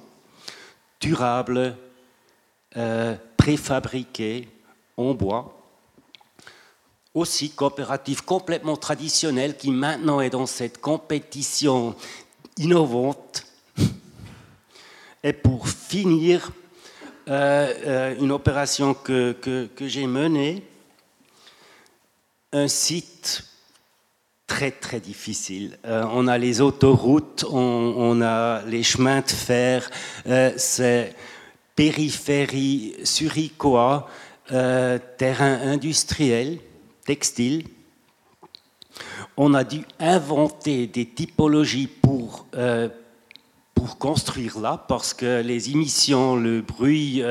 durable, 1.01 1.77
euh, 2.77 3.17
préfabriqué 3.37 4.49
en 4.97 5.15
bois. 5.15 5.53
Aussi 7.15 7.51
coopérative 7.51 8.25
complètement 8.25 8.77
traditionnelle 8.77 9.57
qui 9.57 9.71
maintenant 9.71 10.21
est 10.21 10.31
dans 10.31 10.47
cette 10.47 10.81
compétition 10.81 11.95
innovante. 12.59 13.47
Et 15.23 15.33
pour 15.33 15.69
finir, 15.69 16.51
une 17.29 18.33
opération 18.33 18.95
que, 18.95 19.33
que 19.33 19.89
j'ai 19.89 20.07
menée, 20.07 20.63
un 22.53 22.69
site 22.69 23.45
très 24.47 24.71
très 24.71 25.01
difficile. 25.01 25.79
Euh, 25.85 26.05
on 26.13 26.29
a 26.29 26.39
les 26.39 26.61
autoroutes, 26.61 27.45
on, 27.51 28.21
a 28.23 28.63
les 28.63 28.83
chemins 28.83 29.21
de 29.21 29.31
fer, 29.31 29.91
euh, 30.27 30.53
c'est 30.57 31.15
périphérie 31.75 32.95
suricois, 33.05 34.09
euh, 34.53 34.99
terrain 35.19 35.61
industriel, 35.63 36.59
textile. 37.05 37.65
On 39.37 39.53
a 39.53 39.65
dû 39.65 39.83
inventer 39.99 40.87
des 40.87 41.05
typologies 41.05 41.89
pour, 41.89 42.47
pour 43.77 43.99
construire 43.99 44.59
là, 44.59 44.85
parce 44.89 45.15
que 45.15 45.41
les 45.43 45.71
émissions, 45.71 46.35
le 46.35 46.63
bruit, 46.63 47.23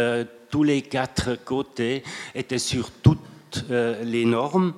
tous 0.50 0.64
les 0.64 0.82
quatre 0.82 1.36
côtés 1.44 2.04
étaient 2.34 2.60
sur 2.60 2.92
toutes 2.92 3.66
les 3.70 4.24
normes. 4.24 4.74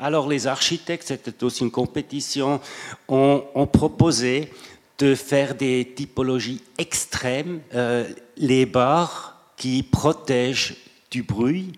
Alors 0.00 0.28
les 0.28 0.46
architectes, 0.46 1.08
c'était 1.08 1.44
aussi 1.44 1.62
une 1.62 1.70
compétition, 1.70 2.60
ont, 3.08 3.68
proposé 3.70 4.50
de 4.98 5.14
faire 5.14 5.54
des 5.54 5.92
typologies 5.94 6.62
extrêmes, 6.78 7.60
euh, 7.74 8.08
les 8.38 8.64
barres 8.64 9.36
qui 9.58 9.82
protègent 9.82 10.76
du 11.10 11.22
bruit. 11.22 11.72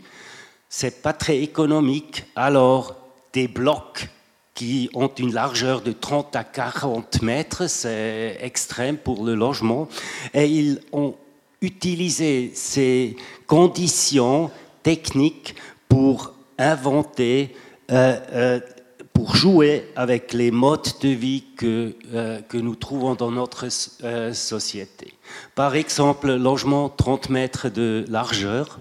C'est 0.68 1.02
pas 1.02 1.12
très 1.12 1.38
économique. 1.38 2.24
Alors 2.36 2.94
des 3.32 3.48
blocs 3.48 4.08
qui 4.54 4.90
ont 4.94 5.08
une 5.08 5.32
largeur 5.32 5.80
de 5.80 5.92
30 5.92 6.36
à 6.36 6.44
40 6.44 7.22
mètres, 7.22 7.68
c'est 7.68 8.38
extrême 8.40 8.96
pour 8.96 9.24
le 9.24 9.34
logement. 9.34 9.88
Et 10.34 10.46
ils 10.46 10.80
ont 10.92 11.14
utilisé 11.62 12.50
ces 12.54 13.16
conditions 13.46 14.50
techniques 14.82 15.54
pour 15.88 16.34
inventer 16.58 17.54
euh, 17.90 18.18
euh, 18.32 18.60
pour 19.12 19.36
jouer 19.36 19.90
avec 19.94 20.32
les 20.32 20.50
modes 20.50 20.88
de 21.02 21.10
vie 21.10 21.44
que, 21.56 21.94
euh, 22.14 22.40
que 22.40 22.56
nous 22.56 22.74
trouvons 22.74 23.14
dans 23.14 23.30
notre 23.30 23.68
société. 24.32 25.12
Par 25.54 25.76
exemple, 25.76 26.32
logement 26.34 26.88
30 26.88 27.28
mètres 27.28 27.68
de 27.68 28.06
largeur, 28.08 28.80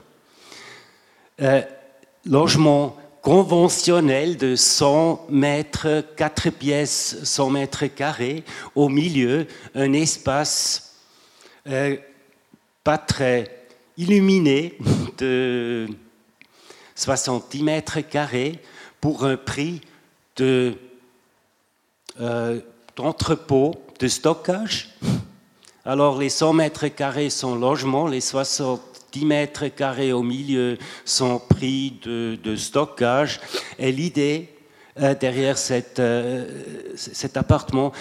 logement 2.26 2.96
conventionnel 3.22 4.38
de 4.38 4.56
100 4.56 5.28
mètres, 5.30 6.04
4 6.16 6.50
pièces, 6.50 7.18
100 7.24 7.50
mètres 7.52 7.86
carrés, 7.86 8.44
au 8.76 8.90
milieu, 8.90 9.48
un 9.76 9.94
espace 9.94 10.96
pas 12.84 12.98
très 12.98 13.66
illuminé 13.98 14.78
de 15.18 15.88
60 16.96 17.56
mètres 17.62 18.02
carrés, 18.02 18.60
pour 19.02 19.26
un 19.26 19.36
prix 19.36 19.82
de, 20.38 20.76
euh, 22.22 22.62
d'entrepôt, 22.96 23.74
de 24.00 24.08
stockage. 24.08 24.90
Alors 25.84 26.20
les 26.20 26.30
100 26.30 26.54
mètres 26.54 26.88
carrés 26.88 27.32
sont 27.32 27.56
logement, 27.56 28.08
les 28.08 28.22
70 29.12 29.26
mètres 29.26 29.68
carrés 29.68 30.14
au 30.14 30.24
milieu 30.24 30.78
sont 31.04 31.40
prix 31.40 32.00
de, 32.04 32.56
stockage. 32.56 33.42
Et 33.78 33.92
l'idée 33.92 34.50
euh, 35.00 35.16
derrière 35.16 35.58
euh, 36.00 36.46
cet 36.96 37.38
appartement, 37.38 37.92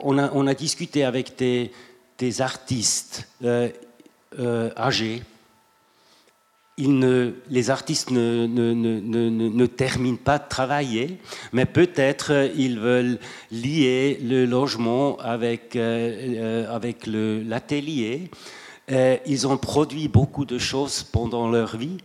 on, 0.00 0.18
a, 0.18 0.30
on, 0.32 0.46
a, 0.46 0.54
discuté 0.54 1.04
avec 1.04 1.36
des, 1.38 2.40
artistes 2.40 3.28
âgés 4.76 5.22
les 7.50 7.70
artistes 7.70 8.10
ne, 8.10 9.66
terminent 9.66 10.18
pas 10.22 10.38
de 10.38 10.48
travailler, 10.48 11.18
mais 11.52 11.66
peut-être 11.66 12.32
euh, 12.32 12.48
ils 12.56 12.78
veulent 12.78 13.18
lier 13.50 14.18
le 14.22 14.46
logement 14.46 15.18
avec, 15.18 15.76
euh, 15.76 16.64
euh, 16.66 16.74
avec 16.74 17.06
l'atelier. 17.06 18.30
Ils 18.90 19.46
ont 19.46 19.56
produit 19.56 20.08
beaucoup 20.08 20.44
de 20.44 20.58
choses 20.58 21.02
pendant 21.02 21.48
leur 21.48 21.76
vie. 21.76 21.98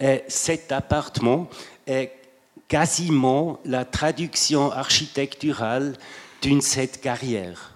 Et 0.00 0.22
cet 0.28 0.70
appartement 0.70 1.48
est 1.86 2.12
quasiment 2.68 3.58
la 3.64 3.84
traduction 3.84 4.70
architecturale 4.70 5.96
d'une 6.42 6.60
cette 6.60 7.00
carrière. 7.00 7.74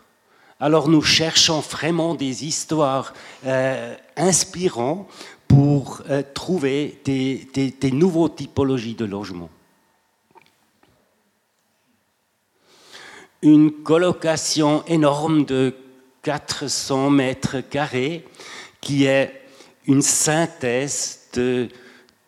Alors 0.61 0.89
nous 0.89 1.03
cherchons 1.03 1.59
vraiment 1.59 2.15
des 2.15 2.45
histoires 2.45 3.15
inspirantes 4.17 5.09
pour 5.49 6.03
trouver 6.35 7.01
des, 7.05 7.47
des, 7.53 7.91
nouveaux 7.91 8.29
typologies 8.29 8.95
de 8.95 9.05
logements. 9.05 9.51
Une 13.43 13.73
colocation 13.83 14.85
énorme 14.87 15.45
de 15.45 15.75
400 16.23 17.11
mètres 17.11 17.61
carrés 17.61 18.25
qui 18.83 19.07
est 19.07 19.41
une 19.87 20.03
synthèse 20.03 21.21
de 21.33 21.69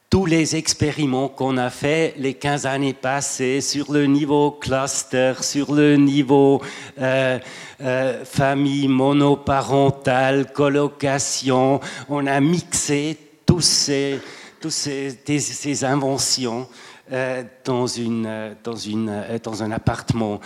tous 0.09 0.27
les 0.27 0.55
expériments 0.55 1.29
qu'on 1.29 1.57
a 1.57 1.71
fait 1.71 2.15
les 2.19 2.35
15 2.35 2.67
années 2.67 2.95
passées 2.95 3.61
sur 3.61 3.93
le 3.93 4.07
niveau 4.07 4.53
cluster, 4.53 5.33
sur 5.41 5.75
le 5.75 5.97
niveau 5.97 6.63
euh, 7.01 7.41
euh, 7.81 8.25
famille 8.25 8.87
monoparentale, 8.87 10.53
colocation, 10.53 11.81
on 12.09 12.29
a 12.29 12.41
mixé 12.41 13.19
tous 13.45 13.61
ces, 13.61 14.21
tous 14.61 14.71
ces, 14.71 15.85
inventions 15.85 16.69
euh, 17.11 17.43
dans, 17.65 17.89
une, 17.89 18.55
dans, 18.63 18.77
une, 18.77 19.41
dans 19.43 19.65
un 19.65 19.73
appartement 19.73 20.39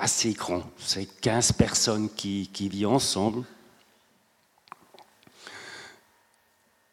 assez 0.00 0.32
grand. 0.32 0.62
C'est 0.78 1.20
15 1.20 1.52
personnes 1.52 2.08
qui 2.16 2.48
vivent 2.70 2.88
ensemble. 2.88 3.44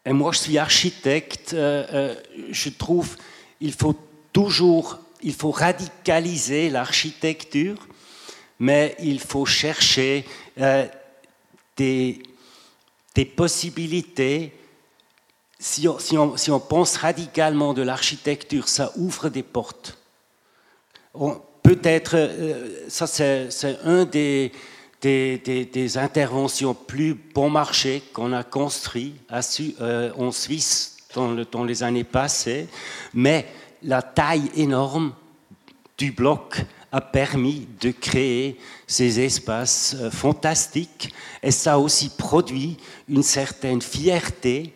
Et 0.04 0.12
moi, 0.12 0.32
je 0.32 0.38
suis 0.38 0.58
architecte. 0.58 1.54
Euh, 1.54 1.86
euh, 1.92 2.14
je 2.50 2.68
trouve 2.70 3.16
il 3.60 3.72
faut 3.72 3.94
toujours, 4.32 4.98
il 5.22 5.34
faut 5.34 5.52
radicaliser 5.52 6.68
l'architecture, 6.68 7.86
mais 8.58 8.96
il 8.98 9.20
faut 9.20 9.46
chercher 9.46 10.24
euh, 10.58 10.86
des, 11.76 12.20
possibilités. 13.36 14.52
Si 15.60 15.86
on, 15.86 16.60
pense 16.60 16.96
radicalement 16.96 17.72
de 17.72 17.82
l'architecture, 17.82 18.68
ça 18.68 18.90
ouvre 18.96 19.28
des 19.28 19.44
portes. 19.44 19.96
Peut-être, 21.62 22.30
ça 22.88 23.06
c'est 23.06 23.78
un 23.84 24.04
des, 24.04 24.50
des, 25.02 25.98
interventions 25.98 26.74
plus 26.74 27.14
bon 27.14 27.50
marché 27.50 28.02
qu'on 28.12 28.32
a 28.32 28.44
construit 28.44 29.14
euh, 29.80 30.12
en 30.16 30.30
Suisse 30.30 30.96
dans, 31.14 31.64
les 31.64 31.82
années 31.82 32.04
passées, 32.04 32.68
mais 33.12 33.46
la 33.82 34.00
taille 34.00 34.50
énorme 34.56 35.12
du 35.98 36.12
bloc 36.12 36.64
a 36.92 37.00
permis 37.00 37.66
de 37.80 37.90
créer 37.90 38.58
ces 38.86 39.20
espaces 39.20 39.96
euh, 39.98 40.10
fantastiques 40.10 41.12
et 41.42 41.50
ça 41.50 41.74
a 41.74 41.78
aussi 41.78 42.10
produit 42.10 42.76
une 43.08 43.22
certaine 43.22 43.82
fierté. 43.82 44.72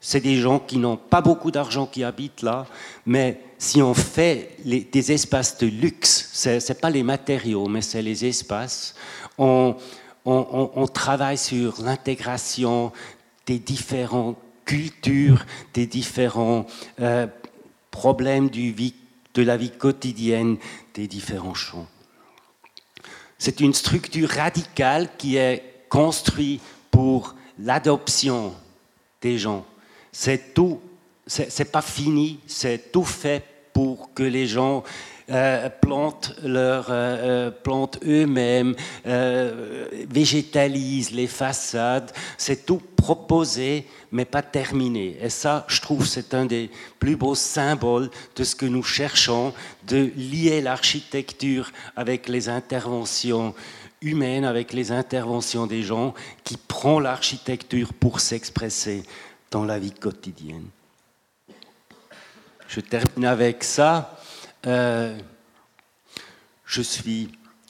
C'est 0.00 0.20
des 0.20 0.36
gens 0.36 0.58
qui 0.58 0.76
n'ont 0.76 0.98
pas 0.98 1.22
beaucoup 1.22 1.50
d'argent 1.50 1.86
qui 1.86 2.04
habitent 2.04 2.42
là, 2.42 2.66
mais 3.06 3.40
si 3.64 3.80
on 3.80 3.94
fait 3.94 4.58
des 4.62 5.12
espaces 5.12 5.56
de 5.56 5.66
luxe, 5.66 6.28
ce 6.34 6.50
n'est 6.50 6.78
pas 6.78 6.90
les 6.90 7.02
matériaux, 7.02 7.66
mais 7.66 7.80
c'est 7.80 8.02
les 8.02 8.26
espaces, 8.26 8.94
on, 9.38 9.76
travaille 10.92 11.38
sur 11.38 11.80
l'intégration 11.80 12.92
des 13.46 13.58
différentes 13.58 14.36
cultures, 14.66 15.46
des 15.72 15.86
différents 15.86 16.66
euh, 17.00 17.26
problèmes 17.90 18.50
de 18.50 19.42
la 19.42 19.56
vie 19.56 19.70
quotidienne 19.70 20.58
des 20.92 21.06
différents 21.08 21.54
champs. 21.54 21.88
C'est 23.38 23.60
une 23.60 23.72
structure 23.74 24.28
radicale 24.28 25.08
qui 25.16 25.36
est 25.36 25.86
construite 25.88 26.60
pour 26.90 27.34
l'adoption 27.58 28.54
des 29.22 29.38
gens. 29.38 29.64
C'est 30.12 30.52
tout, 30.52 30.80
c'est 31.26 31.72
pas 31.72 31.82
fini, 31.82 32.40
c'est 32.46 32.92
tout 32.92 33.04
fait 33.04 33.53
pour 33.74 34.14
que 34.14 34.22
les 34.22 34.46
gens 34.46 34.84
euh, 35.30 35.68
plantent 35.68 36.34
leur 36.42 36.86
euh, 36.88 37.50
plantent 37.50 37.98
eux-mêmes, 38.06 38.74
végétalisent 40.08 41.10
les 41.10 41.26
façades. 41.26 42.10
C'est 42.38 42.64
tout 42.64 42.80
proposé, 43.04 43.86
mais 44.12 44.24
pas 44.24 44.40
terminé. 44.40 45.18
Et 45.20 45.28
ça, 45.28 45.66
je 45.68 45.82
trouve, 45.82 46.06
c'est 46.06 46.32
un 46.32 46.46
des 46.46 46.70
plus 46.98 47.16
beaux 47.16 47.34
symboles 47.34 48.08
de 48.34 48.44
ce 48.44 48.54
que 48.54 48.64
nous 48.64 48.82
cherchons, 48.82 49.52
de 49.86 50.10
lier 50.16 50.62
l'architecture 50.62 51.70
avec 51.96 52.30
les 52.30 52.48
interventions 52.48 53.54
humaines, 54.00 54.46
avec 54.46 54.72
les 54.72 54.90
interventions 54.90 55.66
des 55.66 55.82
gens 55.82 56.14
qui 56.44 56.56
prend 56.56 56.98
l'architecture 56.98 57.92
pour 57.92 58.20
s'expresser 58.20 59.02
dans 59.50 59.64
la 59.64 59.78
vie 59.78 59.92
quotidienne. 59.92 60.68
Je 62.74 62.80
termine 62.80 63.24
avec 63.24 63.62
ça. 63.62 64.18
Euh, 64.66 65.16
je 66.66 66.82
suis, 66.82 67.28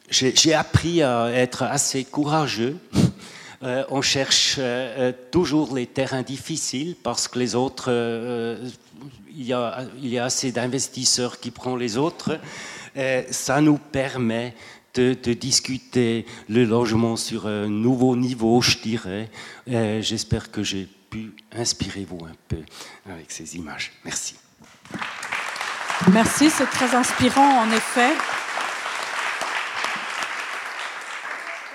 j'ai 0.09 0.55
appris 0.55 1.03
à 1.03 1.31
être 1.31 1.63
assez 1.63 2.05
courageux. 2.05 2.79
Euh, 3.63 3.83
on 3.89 4.03
cherche 4.03 4.57
euh, 4.59 5.11
toujours 5.31 5.75
les 5.75 5.87
terrains 5.87 6.21
difficiles 6.21 6.97
parce 7.03 7.29
que 7.29 7.39
les 7.39 7.55
autres, 7.55 7.89
il 9.35 9.47
y, 9.47 9.55
a, 9.55 9.89
assez 10.23 10.53
d'investisseurs 10.53 11.41
qui 11.41 11.51
prennent 11.51 11.79
les 11.79 11.97
autres. 11.97 12.39
ça 13.31 13.63
nous 13.63 13.79
permet 13.79 14.55
de, 14.93 15.15
discuter 15.33 16.27
le 16.51 16.65
logement 16.65 17.17
sur 17.17 17.47
un 17.47 17.69
nouveau 17.69 18.17
niveau, 18.17 18.61
je 18.61 18.77
dirais. 18.83 19.31
J'espère 19.67 20.51
que 20.51 20.63
j'ai 20.63 20.87
pu 21.09 21.33
inspirer 21.53 22.05
vous 22.05 22.23
un 22.27 22.37
peu 22.49 22.61
avec 23.07 23.31
ces 23.31 23.57
images. 23.57 23.93
Merci. 24.05 24.35
Merci, 26.13 26.51
c'est 26.51 26.67
très 26.67 26.95
inspirant 26.95 27.63
en 27.63 27.71
effet. 27.71 28.13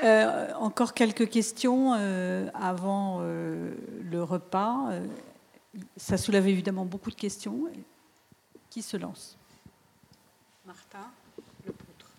Euh, 0.03 0.53
encore 0.55 0.93
quelques 0.93 1.29
questions 1.29 1.93
euh, 1.97 2.49
avant 2.53 3.19
euh, 3.21 3.73
le 4.01 4.23
repas. 4.23 4.91
ça 5.97 6.17
soulève 6.17 6.47
évidemment 6.47 6.85
beaucoup 6.85 7.09
de 7.09 7.15
questions. 7.15 7.63
Qui 8.69 8.81
se 8.81 8.97
lance? 8.97 9.37
Martin, 10.65 10.99
le 11.65 11.71
poutre. 11.71 12.11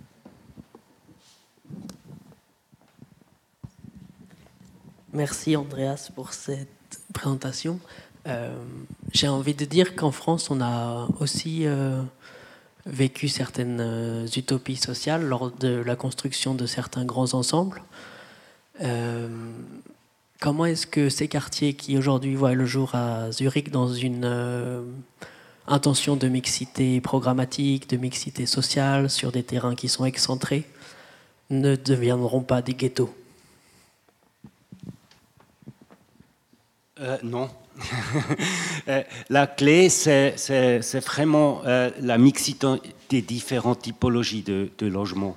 Merci 5.12 5.56
Andreas 5.56 6.10
pour 6.14 6.32
cette 6.32 6.68
présentation. 7.14 7.78
Euh, 8.26 8.54
j'ai 9.12 9.28
envie 9.28 9.54
de 9.54 9.64
dire 9.64 9.96
qu'en 9.96 10.10
France, 10.10 10.50
on 10.50 10.60
a 10.60 11.08
aussi 11.20 11.66
euh, 11.66 12.02
vécu 12.86 13.28
certaines 13.28 13.80
euh, 13.80 14.26
utopies 14.36 14.76
sociales 14.76 15.24
lors 15.24 15.50
de 15.50 15.82
la 15.84 15.96
construction 15.96 16.54
de 16.54 16.66
certains 16.66 17.04
grands 17.04 17.34
ensembles. 17.34 17.82
comment 20.40 20.64
est-ce 20.64 20.86
que 20.86 21.10
ces 21.10 21.28
quartiers 21.28 21.74
qui 21.74 21.98
aujourd'hui 21.98 22.34
voient 22.34 22.54
le 22.54 22.64
jour 22.64 22.94
à 22.94 23.30
Zurich 23.30 23.70
dans 23.70 23.92
une 23.92 24.24
intention 25.66 26.16
de 26.16 26.28
mixité 26.28 27.00
programmatique, 27.02 27.90
de 27.90 27.98
mixité 27.98 28.46
sociale, 28.46 29.10
sur 29.10 29.32
des 29.32 29.42
terrains 29.42 29.74
qui 29.74 29.88
sont 29.88 30.06
excentrés, 30.06 30.64
ne 31.50 31.76
deviendront 31.76 32.40
pas 32.42 32.62
des 32.62 32.72
ghettos? 32.72 33.14
Non, 37.22 37.50
la 39.30 39.46
clé, 39.46 39.88
c'est 39.88 41.00
vraiment 41.04 41.62
euh, 41.64 41.90
la 42.00 42.18
mixité 42.18 42.66
des 43.08 43.22
différentes 43.22 43.82
typologies 43.82 44.42
de, 44.42 44.70
logements. 44.80 45.36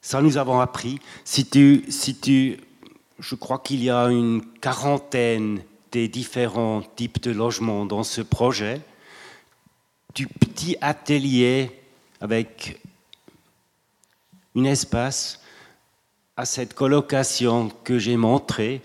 Ça, 0.00 0.22
nous 0.22 0.36
avons 0.36 0.60
appris. 0.60 0.98
Si 1.24 1.46
tu, 1.46 1.84
je 3.18 3.34
crois 3.34 3.58
qu'il 3.58 3.82
y 3.82 3.90
a 3.90 4.04
une 4.04 4.42
quarantaine 4.60 5.62
des 5.92 6.08
différents 6.08 6.82
types 6.96 7.20
de 7.22 7.30
logements 7.30 7.86
dans 7.86 8.02
ce 8.02 8.20
projet. 8.20 8.80
Du 10.14 10.26
petit 10.26 10.76
atelier 10.80 11.70
avec 12.20 12.80
un 14.56 14.64
espace 14.64 15.40
à 16.38 16.44
cette 16.44 16.72
colocation 16.72 17.68
que 17.82 17.98
j'ai 17.98 18.16
montrée. 18.16 18.80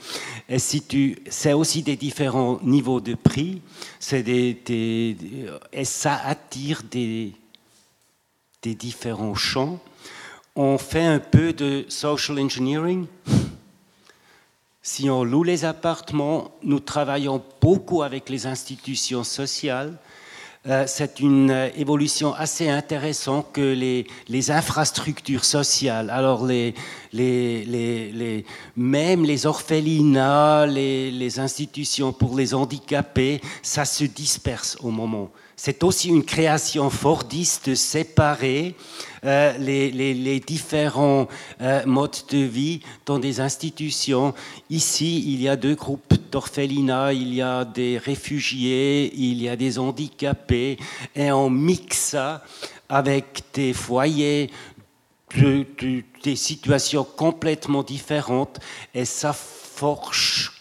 C'est 0.58 1.54
aussi 1.54 1.84
des 1.84 1.96
différents 1.96 2.60
niveaux 2.64 3.00
de 3.00 3.14
prix, 3.14 3.62
c'est 4.00 4.24
des, 4.24 4.58
et 5.72 5.86
ça 5.86 6.20
attire 6.26 6.82
des, 6.90 7.32
des 8.64 8.74
différents 8.74 9.36
champs. 9.36 9.80
On 10.56 10.80
fait 10.80 11.06
un 11.06 11.20
peu 11.20 11.54
de 11.54 11.86
social 11.90 12.40
engineering. 12.40 13.06
Si 14.82 15.12
on 15.12 15.24
loue 15.24 15.44
les 15.44 15.64
appartements, 15.64 16.56
nous 16.64 16.80
travaillons 16.80 17.44
beaucoup 17.62 18.02
avec 18.02 18.30
les 18.30 18.48
institutions 18.48 19.24
sociales 19.24 20.00
euh, 20.66 20.86
c'est 20.88 21.20
une 21.20 21.52
euh, 21.52 21.70
évolution 21.76 22.34
assez 22.34 22.70
intéressante 22.70 23.48
que 23.52 23.60
les, 23.60 24.50
infrastructures 24.50 25.44
sociales, 25.44 26.10
alors 26.10 26.44
même 28.78 29.26
les 29.26 29.46
orphelinats, 29.46 30.66
les, 30.66 31.40
institutions 31.40 32.14
pour 32.14 32.38
les 32.38 32.54
handicapés, 32.54 33.42
ça 33.62 33.84
se 33.84 34.06
disperse 34.06 34.78
au 34.82 34.90
moment. 34.90 35.32
C'est 35.58 35.84
aussi 35.84 36.08
une 36.08 36.24
création 36.24 36.90
fordiste 36.90 37.70
de 37.70 37.76
séparer 37.76 38.76
euh, 39.26 39.58
les, 39.58 40.40
différents 40.40 41.28
modes 41.86 42.24
de 42.30 42.38
vie 42.38 42.80
dans 43.06 43.20
des 43.20 43.42
institutions. 43.42 44.34
Ici, 44.70 45.24
il 45.28 45.42
y 45.42 45.50
a 45.50 45.58
deux 45.58 45.76
groupes 45.76 46.14
d'orphelinat, 46.34 47.14
il 47.14 47.32
y 47.36 47.44
a 47.44 47.64
des 47.64 48.00
réfugiés, 48.00 49.14
il 49.14 49.40
y 49.42 49.48
a 49.48 49.56
des 49.56 49.78
handicapés, 49.78 50.78
et 51.16 51.32
on 51.32 51.50
mixe 51.52 51.98
ça 51.98 52.44
avec 52.90 53.44
des 53.54 53.72
foyers, 53.72 54.50
des 55.36 56.36
situations 56.36 57.04
complètement 57.04 57.84
différentes, 57.84 58.60
et 58.96 59.06
ça 59.06 59.32
forge 59.32 60.54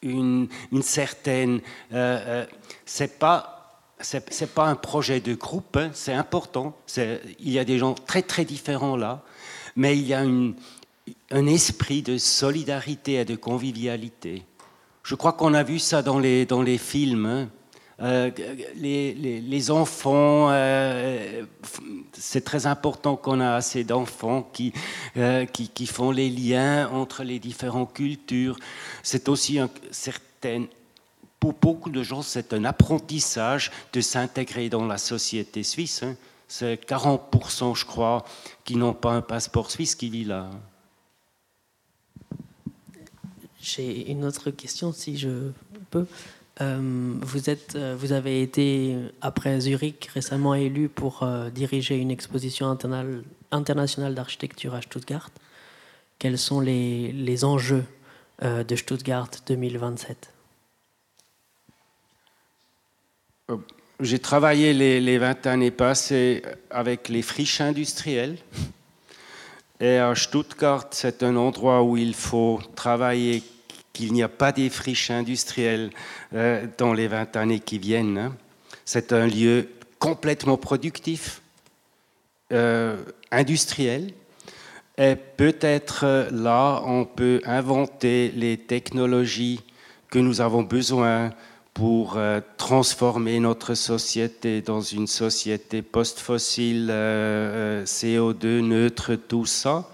une, 0.00 0.48
certaine... 0.80 1.60
Euh, 1.92 2.18
euh, 2.26 2.46
c'est 2.84 3.18
pas 3.18 3.52
c'est 3.98 4.54
pas 4.54 4.66
un 4.66 4.74
projet 4.74 5.20
de 5.20 5.34
groupe, 5.34 5.78
hein, 5.78 5.90
c'est 5.94 6.12
important. 6.12 6.76
Il 6.98 7.50
y 7.50 7.58
a 7.58 7.64
des 7.64 7.78
gens 7.78 7.94
très 7.94 8.20
très 8.20 8.44
différents 8.44 8.94
là, 8.94 9.22
mais 9.74 9.96
il 9.96 10.06
y 10.06 10.12
a 10.12 10.20
un 10.20 11.46
esprit 11.46 12.02
de 12.02 12.18
solidarité 12.18 13.14
et 13.14 13.24
de 13.24 13.36
convivialité. 13.36 14.44
Je 15.06 15.14
crois 15.14 15.34
qu'on 15.34 15.54
a 15.54 15.62
vu 15.62 15.78
ça 15.78 16.02
dans 16.02 16.18
les, 16.18 16.46
dans 16.46 16.62
les 16.62 16.78
films. 16.78 17.26
Hein. 17.26 17.48
Euh, 18.00 18.28
les, 18.74 19.14
les, 19.14 19.70
enfants, 19.70 20.48
euh, 20.50 21.44
c'est 22.12 22.44
très 22.44 22.66
important 22.66 23.14
qu'on 23.14 23.38
a 23.38 23.54
assez 23.54 23.84
d'enfants 23.84 24.50
qui, 24.52 24.72
euh, 25.16 25.46
qui, 25.46 25.68
qui, 25.68 25.86
font 25.86 26.10
les 26.10 26.28
liens 26.28 26.90
entre 26.90 27.22
les 27.22 27.38
différentes 27.38 27.92
cultures. 27.92 28.56
C'est 29.04 29.28
aussi 29.28 29.60
un 29.60 29.70
certain, 29.92 30.64
pour 31.38 31.52
beaucoup 31.52 31.90
de 31.90 32.02
gens, 32.02 32.22
c'est 32.22 32.52
un 32.52 32.64
apprentissage 32.64 33.70
de 33.92 34.00
s'intégrer 34.00 34.68
dans 34.68 34.86
la 34.86 34.98
société 34.98 35.62
suisse. 35.62 36.02
Hein. 36.02 36.16
C'est 36.48 36.84
40%, 36.84 37.76
je 37.76 37.84
crois, 37.84 38.24
qui 38.64 38.74
n'ont 38.74 38.92
pas 38.92 39.12
un 39.12 39.22
passeport 39.22 39.70
suisse 39.70 39.94
qui 39.94 40.10
vit 40.10 40.24
là. 40.24 40.50
J'ai 43.66 44.12
une 44.12 44.24
autre 44.24 44.52
question, 44.52 44.92
si 44.92 45.18
je 45.18 45.50
peux. 45.90 46.06
Euh, 46.60 47.14
euh, 47.74 47.96
vous 47.98 48.12
avez 48.12 48.40
été, 48.40 48.96
après 49.20 49.60
Zurich, 49.60 50.08
récemment 50.14 50.54
élu 50.54 50.88
pour 50.88 51.24
euh, 51.24 51.50
diriger 51.50 51.96
une 51.96 52.12
exposition 52.12 52.78
internationale 53.50 54.14
d'architecture 54.14 54.74
à 54.74 54.82
Stuttgart. 54.82 55.30
Quels 56.20 56.38
sont 56.38 56.60
les, 56.60 57.10
les 57.10 57.44
enjeux 57.44 57.84
de 58.42 58.76
Stuttgart 58.76 59.30
2027 59.48 60.32
J'ai 64.00 64.18
travaillé 64.18 64.74
les, 64.74 65.00
les 65.00 65.18
20 65.18 65.46
années 65.46 65.70
passées 65.70 66.42
avec 66.70 67.08
les 67.08 67.22
friches 67.22 67.60
industrielles. 67.60 68.36
Et 69.80 69.96
à 69.96 70.14
Stuttgart, 70.14 70.86
c'est 70.90 71.22
un 71.22 71.36
endroit 71.36 71.82
où 71.82 71.96
il 71.96 72.14
faut 72.14 72.60
travailler 72.74 73.42
qu'il 73.96 74.12
n'y 74.12 74.22
a 74.22 74.28
pas 74.28 74.52
des 74.52 74.70
friches 74.70 75.10
industrielles 75.10 75.90
euh, 76.34 76.66
dans 76.78 76.92
les 76.92 77.08
20 77.08 77.36
années 77.36 77.60
qui 77.60 77.78
viennent. 77.78 78.18
Hein. 78.18 78.36
C'est 78.84 79.12
un 79.12 79.26
lieu 79.26 79.68
complètement 79.98 80.56
productif, 80.56 81.42
euh, 82.52 82.96
industriel. 83.32 84.12
Et 84.98 85.16
peut-être 85.16 86.04
euh, 86.04 86.30
là, 86.30 86.82
on 86.84 87.04
peut 87.04 87.40
inventer 87.44 88.32
les 88.34 88.56
technologies 88.56 89.60
que 90.10 90.18
nous 90.18 90.40
avons 90.40 90.62
besoin 90.62 91.32
pour 91.74 92.18
transformer 92.56 93.38
notre 93.38 93.74
société 93.74 94.62
dans 94.62 94.80
une 94.80 95.06
société 95.06 95.82
post-fossile, 95.82 96.88
euh, 96.90 97.84
CO2 97.84 98.60
neutre, 98.60 99.14
tout 99.14 99.44
ça. 99.44 99.86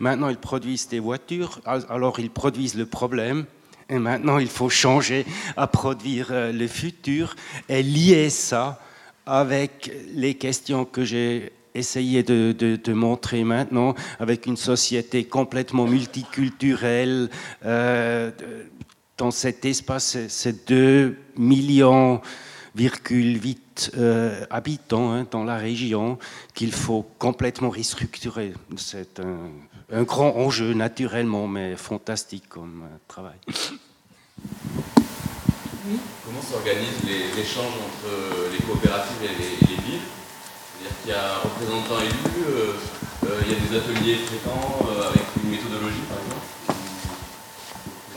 Maintenant, 0.00 0.28
ils 0.28 0.36
produisent 0.36 0.88
des 0.88 1.00
voitures, 1.00 1.60
alors 1.64 2.20
ils 2.20 2.30
produisent 2.30 2.76
le 2.76 2.86
problème. 2.86 3.46
Et 3.88 3.98
maintenant, 3.98 4.38
il 4.38 4.48
faut 4.48 4.68
changer 4.68 5.24
à 5.56 5.66
produire 5.66 6.28
le 6.30 6.66
futur 6.66 7.36
et 7.68 7.82
lier 7.82 8.30
ça 8.30 8.80
avec 9.26 9.92
les 10.14 10.34
questions 10.34 10.84
que 10.84 11.04
j'ai 11.04 11.52
essayé 11.76 12.22
de, 12.22 12.92
montrer 12.92 13.44
maintenant, 13.44 13.94
avec 14.18 14.46
une 14.46 14.56
société 14.56 15.24
complètement 15.24 15.86
multiculturelle, 15.86 17.28
euh, 17.64 18.30
dans 19.18 19.30
cet 19.30 19.64
espace, 19.64 20.18
c'est 20.28 20.68
2 20.68 21.16
millions 21.36 22.20
euh, 23.96 24.44
habitants 24.50 25.12
hein, 25.12 25.26
dans 25.30 25.44
la 25.44 25.56
région 25.56 26.18
qu'il 26.54 26.72
faut 26.72 27.06
complètement 27.18 27.70
restructurer. 27.70 28.52
C'est 28.76 29.20
un, 29.20 30.02
grand 30.02 30.36
enjeu 30.36 30.74
naturellement, 30.74 31.46
mais 31.46 31.76
fantastique 31.76 32.48
comme 32.48 32.82
euh, 32.84 32.96
travail. 33.08 33.38
Comment 36.24 36.42
s'organisent 36.42 37.04
les 37.04 37.40
échanges 37.40 37.76
entre 37.86 38.50
les 38.52 38.58
coopératives 38.66 39.22
et 39.22 39.28
les, 39.28 39.76
villes? 39.82 40.00
C'est-à-dire 40.78 40.96
qu'il 41.02 41.10
y 41.10 41.14
a 41.14 41.34
un 41.34 41.38
représentant 41.38 42.00
élu, 42.00 42.44
euh, 42.48 42.72
il 43.46 43.52
y 43.52 43.54
a 43.54 43.58
des 43.60 43.76
ateliers 43.76 44.16
fréquents 44.16 44.78
avec 45.08 45.22
une 45.42 45.50
méthodologie 45.50 46.04
par 46.08 46.18
exemple? 46.18 46.46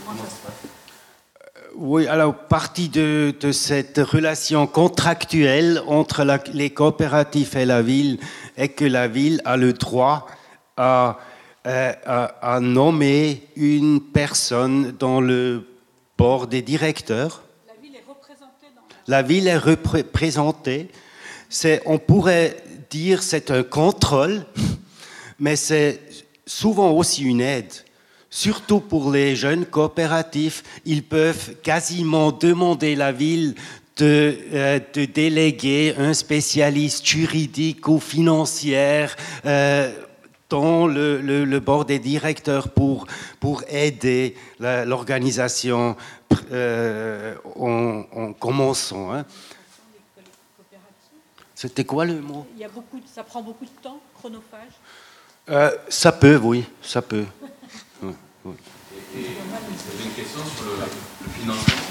Comment 0.05 0.17
ça 0.17 0.29
se 0.29 0.41
passe? 0.41 0.78
Oui, 1.81 2.07
alors 2.07 2.35
partie 2.35 2.89
de, 2.89 3.33
cette 3.53 3.99
relation 3.99 4.67
contractuelle 4.67 5.81
entre 5.87 6.27
les 6.51 6.71
coopératifs 6.71 7.55
et 7.55 7.63
la 7.63 7.81
ville 7.81 8.19
est 8.57 8.67
que 8.67 8.83
la 8.83 9.07
ville 9.07 9.41
a 9.45 9.55
le 9.55 9.71
droit 9.71 10.27
à, 10.75 11.19
à, 11.63 12.59
nommer 12.59 13.47
une 13.55 14.01
personne 14.01 14.91
dans 14.99 15.21
le 15.21 15.69
board 16.17 16.49
des 16.49 16.61
directeurs. 16.61 17.43
La 17.65 17.81
ville 17.81 17.95
est 17.95 18.03
représentée. 18.05 18.67
Dans 18.75 18.81
la... 19.07 19.21
ville 19.21 19.47
est 19.47 19.57
représentée. 19.57 20.89
C'est, 21.47 21.81
on 21.85 21.97
pourrait 21.97 22.57
dire 22.89 23.23
c'est 23.23 23.51
un 23.51 23.63
contrôle, 23.63 24.45
mais 25.39 25.55
c'est 25.55 26.01
souvent 26.45 26.91
aussi 26.91 27.23
une 27.23 27.39
aide 27.39 27.71
surtout 28.29 28.79
pour 28.79 29.11
les 29.11 29.35
jeunes 29.35 29.65
coopératifs, 29.65 30.63
ils 30.85 31.03
peuvent 31.03 31.55
quasiment 31.61 32.31
demander 32.31 32.95
la 32.95 33.11
ville 33.11 33.55
de, 33.97 34.37
euh, 34.53 34.79
déléguer 35.13 35.95
un 35.97 36.13
spécialiste 36.13 37.05
juridique 37.05 37.87
ou 37.87 37.99
financier 37.99 39.07
euh, 39.45 39.91
dans 40.49 40.87
le, 40.87 41.21
le, 41.21 41.59
bord 41.59 41.85
des 41.85 41.99
directeurs 41.99 42.69
pour, 42.69 43.05
pour 43.39 43.63
aider 43.69 44.35
l'organisation 44.59 45.95
euh, 46.51 47.35
en, 47.55 48.33
commençant. 48.33 49.13
Hein. 49.13 49.25
C'était 51.53 51.83
quoi 51.83 52.05
le 52.05 52.21
mot? 52.21 52.47
Il 52.55 52.61
y 52.61 52.63
a 52.63 52.69
beaucoup, 52.69 52.99
Ça 53.13 53.23
prend 53.23 53.41
beaucoup 53.41 53.65
de 53.65 53.81
temps, 53.81 53.99
chronophage? 54.15 54.71
Euh, 55.49 55.71
Ça 55.89 56.11
peut, 56.11 56.39
oui, 56.41 56.65
ça 56.81 57.01
peut. 57.01 57.25
Et, 58.45 58.55
j'avais 59.13 60.03
une 60.05 60.15
question 60.15 60.39
sur 60.39 60.65
le, 60.71 61.29
financement, 61.35 61.83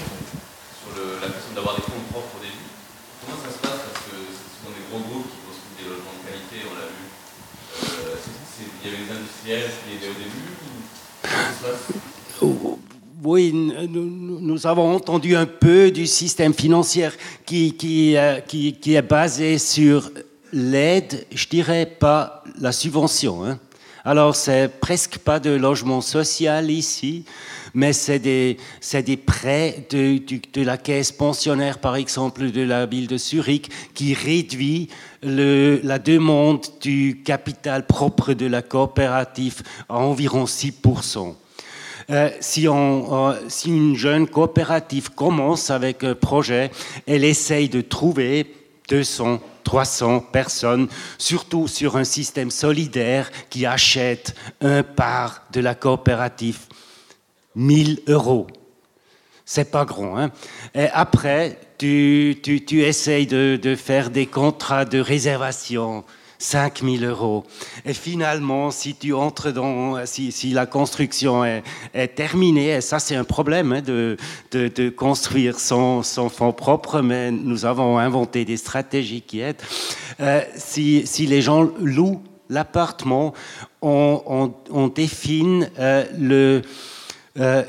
sur 0.81 1.21
la 1.21 1.27
question 1.29 1.53
d'avoir 1.53 1.75
des 1.75 1.83
fonds 1.83 2.01
propres 2.09 2.37
au 2.37 2.41
début. 2.41 2.73
Comment 3.21 3.37
ça 3.37 3.53
se 3.53 3.59
passe? 3.59 3.85
Parce 3.85 4.05
que 4.09 4.17
ce 4.17 4.65
sont 4.65 4.73
des 4.73 4.81
gros 4.89 4.99
groupes 5.05 5.29
qui 5.29 5.45
construisent 5.45 5.77
des 5.77 5.89
logements 5.89 6.17
de 6.17 6.25
qualité, 6.25 6.65
on 6.65 6.73
l'a 6.73 6.89
vu. 6.89 7.05
Euh, 7.85 8.17
il 8.81 8.89
y 8.89 8.93
avait 8.93 9.03
des 9.05 9.11
industriels 9.13 9.69
qui 9.85 9.95
étaient 9.95 10.09
au 10.09 10.17
début 10.17 10.57
Comment 11.21 11.53
ça 11.53 11.53
se 11.53 11.93
passe? 11.93 12.79
Oui, 13.21 13.51
nous, 13.53 14.65
avons 14.65 14.95
entendu 14.95 15.35
un 15.35 15.45
peu 15.45 15.91
du 15.91 16.07
système 16.07 16.53
financier 16.53 17.09
qui, 17.45 17.73
qui, 17.75 18.15
euh, 18.15 18.39
qui, 18.39 18.73
qui 18.73 18.95
est 18.95 19.01
basé 19.01 19.57
sur 19.57 20.09
l'aide, 20.53 21.27
je 21.31 21.47
dirais 21.47 21.85
pas 21.85 22.43
la 22.59 22.71
subvention. 22.71 23.45
Hein. 23.45 23.59
Alors, 24.05 24.35
c'est 24.35 24.79
presque 24.79 25.17
pas 25.17 25.39
de 25.39 25.49
logement 25.49 26.01
social 26.01 26.71
ici, 26.71 27.25
mais 27.73 27.91
c'est 27.91 28.19
des, 28.19 28.57
prêts 29.17 29.85
de, 29.89 30.63
la 30.63 30.77
caisse 30.77 31.11
pensionnaire, 31.11 31.79
par 31.79 31.95
exemple, 31.95 32.51
de 32.51 32.61
la 32.61 32.85
ville 32.85 33.07
de 33.07 33.17
Zurich, 33.17 33.69
qui 33.93 34.13
réduit 34.13 34.89
la 35.21 35.99
demande 35.99 36.65
du 36.81 37.21
capital 37.25 37.85
propre 37.85 38.33
de 38.33 38.45
la 38.45 38.61
coopérative 38.61 39.63
à 39.89 39.97
environ 39.97 40.45
6%. 40.45 41.35
Euh, 42.11 42.29
si, 42.39 42.67
euh, 42.67 43.33
si, 43.49 43.69
une 43.69 43.95
jeune 43.95 44.27
coopérative 44.27 45.11
commence 45.11 45.69
avec 45.69 46.03
un 46.03 46.15
projet, 46.15 46.71
elle 47.05 47.23
essaye 47.23 47.69
de 47.69 47.81
trouver 47.81 48.51
200 48.87 49.39
300 49.69 50.21
personnes, 50.31 50.87
surtout 51.19 51.67
sur 51.67 51.95
un 51.95 52.03
système 52.03 52.49
solidaire 52.49 53.29
qui 53.51 53.67
achète 53.67 54.33
un 54.61 54.81
part 54.81 55.43
de 55.51 55.61
la 55.61 55.75
coopérative. 55.75 56.61
1000 57.53 58.01
euros. 58.07 58.47
C'est 59.45 59.69
pas 59.69 59.85
grand. 59.85 60.17
Hein 60.17 60.31
Et 60.73 60.87
après, 60.91 61.59
tu, 61.77 62.39
tu, 62.41 62.81
essayes 62.81 63.27
de, 63.27 63.75
faire 63.75 64.09
des 64.09 64.25
contrats 64.25 64.85
de 64.85 64.99
réservation 64.99 66.03
5 66.41 66.83
000 66.83 67.03
euros. 67.03 67.43
Et 67.85 67.93
finalement, 67.93 68.71
si 68.71 68.95
tu 68.95 69.13
entres 69.13 69.51
dans, 69.51 70.05
si, 70.05 70.51
la 70.53 70.65
construction 70.65 71.43
est, 71.43 71.63
terminée, 72.15 72.69
et 72.69 72.81
ça 72.81 72.99
c'est 72.99 73.15
un 73.15 73.25
problème 73.25 73.73
hein, 73.73 73.81
de, 73.81 74.89
construire 74.89 75.59
sans, 75.59 76.01
fonds 76.01 76.53
propres, 76.53 77.01
mais 77.01 77.29
nous 77.29 77.65
avons 77.65 77.97
inventé 77.97 78.45
des 78.45 78.55
stratégies 78.55 79.21
qui 79.21 79.41
aident. 79.41 79.61
Euh, 80.21 80.41
si, 80.55 81.03
les 81.27 81.41
gens 81.41 81.69
louent 81.81 82.23
l'appartement, 82.49 83.33
on, 83.81 84.53
définit 84.95 85.65
euh, 85.77 86.61
euh, 87.37 87.63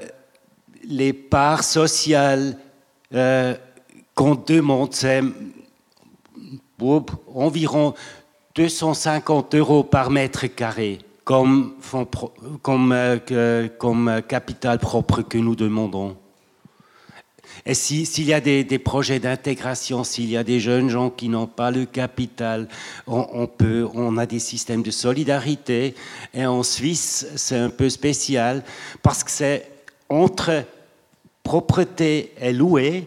les 0.85 1.13
parts 1.13 1.65
sociales 1.65 2.57
qu'on 4.15 4.35
demande, 4.47 4.95
c'est 4.95 5.23
environ 7.35 7.95
250 8.55 9.55
euros 9.55 9.85
par 9.85 10.11
mètre 10.11 10.47
carré 10.47 10.99
comme, 11.25 11.75
comme, 12.63 12.93
euh, 12.93 13.69
comme 13.79 14.23
capital 14.27 14.79
propre 14.79 15.23
que 15.23 15.39
nous 15.39 15.55
demandons. 15.55 16.17
Et 17.67 17.75
s'il 17.75 18.25
y 18.25 18.33
a 18.33 18.41
des, 18.41 18.65
projets 18.79 19.21
d'intégration, 19.21 20.03
s'il 20.03 20.31
y 20.31 20.37
a 20.37 20.43
des 20.43 20.61
jeunes 20.61 20.89
gens 20.89 21.11
qui 21.11 21.29
n'ont 21.29 21.47
pas 21.47 21.71
le 21.71 21.85
capital, 21.85 22.69
on, 23.07 23.47
peut, 23.47 23.87
on 23.95 24.17
a 24.17 24.27
des 24.27 24.39
systèmes 24.39 24.83
de 24.83 24.91
solidarité. 24.91 25.95
Et 26.33 26.47
en 26.47 26.63
Suisse, 26.63 27.27
c'est 27.37 27.59
un 27.59 27.71
peu 27.71 27.91
spécial 27.91 28.65
parce 29.03 29.23
que 29.23 29.31
c'est 29.31 29.71
entre 30.09 30.65
propreté 31.43 32.33
et 32.41 32.53
louée, 32.53 33.07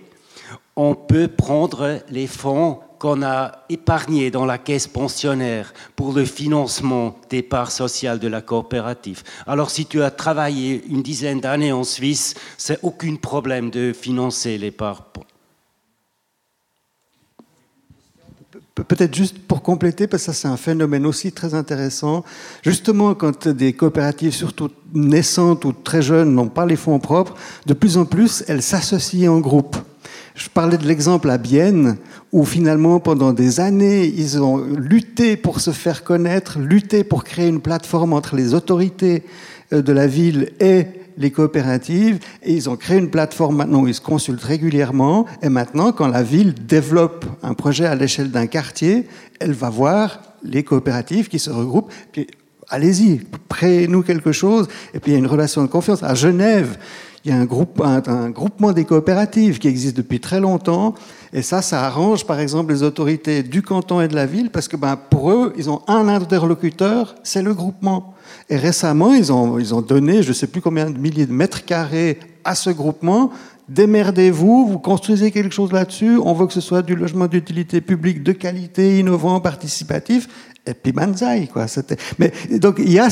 on 0.75 0.95
peut 0.95 1.27
prendre 1.27 1.99
les 2.10 2.27
fonds 2.27 2.79
qu'on 3.03 3.21
a 3.21 3.65
épargné 3.67 4.31
dans 4.31 4.45
la 4.45 4.57
caisse 4.57 4.87
pensionnaire 4.87 5.73
pour 5.97 6.13
le 6.13 6.23
financement 6.23 7.17
des 7.29 7.41
parts 7.41 7.69
sociales 7.69 8.17
de 8.17 8.29
la 8.29 8.39
coopérative. 8.39 9.23
Alors 9.45 9.71
si 9.71 9.85
tu 9.85 10.01
as 10.01 10.09
travaillé 10.09 10.81
une 10.87 11.03
dizaine 11.03 11.41
d'années 11.41 11.73
en 11.73 11.83
Suisse, 11.83 12.33
c'est 12.57 12.79
aucun 12.81 13.17
problème 13.17 13.71
de 13.71 13.91
financer 13.91 14.57
les 14.57 14.71
parts. 14.71 15.03
Peut-être 18.73 19.13
juste 19.13 19.37
pour 19.37 19.61
compléter, 19.61 20.07
parce 20.07 20.23
que 20.23 20.31
ça 20.31 20.33
c'est 20.33 20.47
un 20.47 20.55
phénomène 20.55 21.05
aussi 21.05 21.33
très 21.33 21.53
intéressant. 21.55 22.23
Justement, 22.61 23.15
quand 23.15 23.49
des 23.49 23.73
coopératives, 23.73 24.33
surtout 24.33 24.69
naissantes 24.93 25.65
ou 25.65 25.73
très 25.73 26.01
jeunes, 26.01 26.33
n'ont 26.33 26.47
pas 26.47 26.65
les 26.65 26.77
fonds 26.77 26.99
propres, 26.99 27.35
de 27.65 27.73
plus 27.73 27.97
en 27.97 28.05
plus, 28.05 28.45
elles 28.47 28.63
s'associent 28.63 29.33
en 29.33 29.39
groupe. 29.41 29.75
Je 30.36 30.50
parlais 30.50 30.78
de 30.78 30.88
l'exemple 30.88 31.30
à 31.30 31.38
Bienne, 31.38 31.98
où 32.32 32.43
finalement, 32.43 33.00
pendant 33.00 33.34
des 33.34 33.60
années, 33.60 34.06
ils 34.06 34.41
ont 34.41 34.58
lutté 34.58 35.38
pour 35.38 35.60
se 35.60 35.69
faire 35.72 36.04
connaître, 36.04 36.58
lutté 36.60 37.04
pour 37.04 37.24
créer 37.24 37.48
une 37.48 37.62
plateforme 37.62 38.13
entre 38.13 38.36
les 38.36 38.56
autorités 38.56 39.24
euh, 39.72 39.84
de 39.84 39.93
la 39.93 40.08
ville 40.08 40.52
et 40.60 40.88
les 41.17 41.30
coopératives, 41.30 42.17
et 42.41 42.54
ils 42.54 42.67
ont 42.67 42.76
créé 42.76 42.98
une 42.98 43.12
plateforme 43.12 43.58
maintenant 43.58 43.82
où 43.82 43.88
ils 43.88 43.93
se 43.93 44.02
consultent 44.02 44.43
régulièrement, 44.43 45.28
et 45.43 45.50
maintenant, 45.50 45.91
quand 45.91 46.08
la 46.08 46.24
ville 46.24 46.56
développe 46.56 47.26
un 47.43 47.54
projet 47.54 47.86
à 47.86 47.93
l'échelle 47.93 48.32
d'un 48.32 48.48
quartier, 48.48 49.06
elle 49.39 49.54
va 49.54 49.69
voir 49.69 50.19
les 50.43 50.63
coopératives 50.63 51.28
qui 51.28 51.38
se 51.38 51.52
regroupent, 51.52 51.91
puis 52.12 52.26
allez-y, 52.69 53.22
créez-nous 53.50 54.02
quelque 54.02 54.32
chose, 54.32 54.67
et 54.96 55.00
puis 55.00 55.12
il 55.12 55.13
y 55.13 55.17
a 55.17 55.19
une 55.19 55.28
relation 55.28 55.62
de 55.62 55.67
confiance. 55.67 56.02
À 56.02 56.15
Genève, 56.15 56.78
il 57.25 57.31
y 57.31 57.33
a 57.33 57.38
un, 57.38 57.45
groupe, 57.45 57.81
un, 57.81 58.29
groupement 58.29 58.73
des 58.73 58.83
coopératives 58.83 59.57
qui 59.57 59.69
existe 59.69 59.95
depuis 59.95 60.19
très 60.19 60.41
longtemps. 60.41 60.93
Et 61.31 61.41
ça, 61.41 61.62
ça 61.62 61.86
arrange 61.86 62.25
par 62.25 62.39
exemple 62.39 62.73
les 62.73 62.83
autorités 62.83 63.43
du 63.43 63.62
canton 63.62 64.01
et 64.01 64.09
de 64.09 64.15
la 64.15 64.25
ville 64.25 64.49
parce 64.49 64.67
que 64.67 64.75
ben, 64.75 64.97
pour 64.97 65.31
eux, 65.31 65.53
ils 65.57 65.69
ont 65.69 65.81
un 65.88 66.09
interlocuteur, 66.09 67.15
c'est 67.23 67.41
le 67.41 67.53
groupement. 67.53 68.13
Et 68.49 68.57
récemment, 68.57 69.13
ils 69.13 69.31
ont, 69.31 69.57
ils 69.57 69.73
ont 69.73 69.81
donné 69.81 70.21
je 70.21 70.29
ne 70.29 70.33
sais 70.33 70.47
plus 70.47 70.59
combien 70.59 70.89
de 70.89 70.97
milliers 70.97 71.25
de 71.25 71.31
mètres 71.31 71.63
carrés 71.63 72.19
à 72.43 72.56
ce 72.56 72.69
groupement 72.69 73.32
démerdez-vous, 73.69 74.67
vous 74.67 74.79
construisez 74.79 75.32
quelque 75.32 75.53
chose 75.53 75.71
là-dessus, 75.71 76.17
on 76.17 76.34
veut 76.34 76.47
que 76.47 76.53
ce 76.53 76.62
soit 76.62 76.82
du 76.82 76.95
logement 76.95 77.27
d'utilité 77.27 77.82
publique 77.82 78.23
de 78.23 78.34
qualité, 78.34 78.99
innovant, 78.99 79.39
participatif, 79.39 80.27
et 80.65 80.73
puis 80.73 80.93
banzai, 80.93 81.49
quoi. 81.51 81.65
Mais 82.19 82.32
donc 82.51 82.75
il 82.79 82.91
y 82.91 82.99
a 82.99 83.10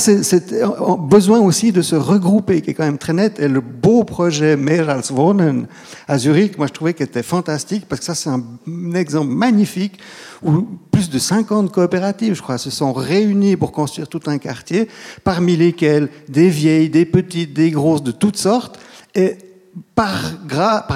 besoin 1.00 1.40
aussi 1.40 1.74
de 1.74 1.82
se 1.82 1.96
regrouper, 1.96 2.62
qui 2.62 2.70
est 2.70 2.74
quand 2.74 2.86
même 2.86 2.98
très 2.98 3.12
net. 3.12 3.40
Et 3.40 3.50
le 3.50 3.60
beau 3.60 4.06
projet 4.06 4.58
Wohnen 5.12 5.68
à 6.08 6.18
Zurich, 6.18 6.58
moi 6.58 6.68
je 6.68 6.74
trouvais 6.74 6.94
qu'il 6.94 7.06
était 7.06 7.24
fantastique 7.24 7.86
parce 7.90 8.00
que 8.00 8.06
ça 8.06 8.16
c'est 8.16 8.30
un, 8.30 8.44
exemple 8.94 9.32
magnifique 9.34 10.00
où 10.42 10.66
plus 10.92 11.10
de 11.10 11.20
50 11.20 11.74
coopératives, 11.74 12.36
je 12.36 12.42
crois, 12.42 12.58
se 12.58 12.70
sont 12.70 12.94
réunies 12.94 13.58
pour 13.58 13.74
construire 13.74 14.08
tout 14.08 14.22
un 14.28 14.38
quartier, 14.38 14.88
parmi 15.26 15.58
lesquelles 15.58 16.08
des 16.30 16.48
vieilles, 16.48 16.90
des 16.90 17.06
petites, 17.06 17.52
des 17.52 17.72
grosses, 17.72 18.04
de 18.04 18.12
toutes 18.12 18.38
sortes. 18.38 18.80
Et 19.16 19.38
par, 19.96 20.20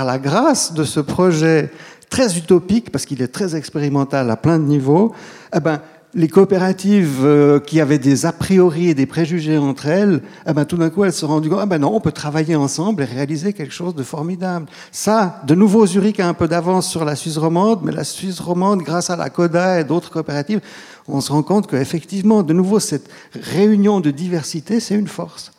la 0.06 0.19
grâce 0.19 0.73
de 0.73 0.84
ce 0.84 0.99
projet 0.99 1.71
très 2.10 2.38
utopique, 2.38 2.91
parce 2.91 3.06
qu'il 3.06 3.21
est 3.21 3.28
très 3.28 3.56
expérimental 3.56 4.30
à 4.30 4.36
plein 4.36 4.60
de 4.60 4.65
niveaux, 4.65 5.13
eh 5.56 5.60
ben, 5.60 5.82
les 6.13 6.30
coopératives 6.30 7.25
euh, 7.25 7.60
qui 7.60 7.82
avaient 7.82 7.99
des 7.99 8.25
a 8.25 8.32
priori 8.32 8.88
et 8.88 8.93
des 8.93 9.06
préjugés 9.06 9.58
entre 9.58 9.88
elles, 9.88 10.21
eh 10.47 10.54
ben, 10.54 10.63
tout 10.63 10.78
d'un 10.78 10.89
coup, 10.89 11.04
elles 11.04 11.12
se 11.12 11.19
sont 11.19 11.28
rendues 11.28 11.49
compte, 11.49 11.60
ah 11.62 11.65
ben 11.65 11.80
non, 11.80 11.93
on 11.93 11.99
peut 11.99 12.13
travailler 12.13 12.56
ensemble 12.56 13.04
et 13.04 13.06
réaliser 13.06 13.51
quelque 13.51 13.73
chose 13.73 13.95
de 13.95 14.04
formidable. 14.04 14.67
Ça, 14.93 15.41
de 15.45 15.56
nouveau, 15.56 15.86
Zurich 15.86 16.21
a 16.21 16.28
un 16.28 16.34
peu 16.34 16.47
d'avance 16.47 16.89
sur 16.89 17.04
la 17.04 17.17
Suisse 17.17 17.38
romande, 17.38 17.82
mais 17.84 17.91
la 17.91 18.06
Suisse 18.06 18.39
romande, 18.39 18.82
grâce 18.82 19.10
à 19.10 19.17
la 19.17 19.30
CODA 19.30 19.82
et 19.82 19.84
d'autres 19.84 20.10
coopératives, 20.10 20.62
on 21.08 21.19
se 21.19 21.34
rend 21.34 21.43
compte 21.43 21.67
qu'effectivement, 21.67 22.43
de 22.43 22.54
nouveau, 22.54 22.80
cette 22.80 23.10
réunion 23.34 23.99
de 23.99 24.12
diversité, 24.12 24.80
c'est 24.80 24.95
une 24.95 25.08
force. 25.08 25.51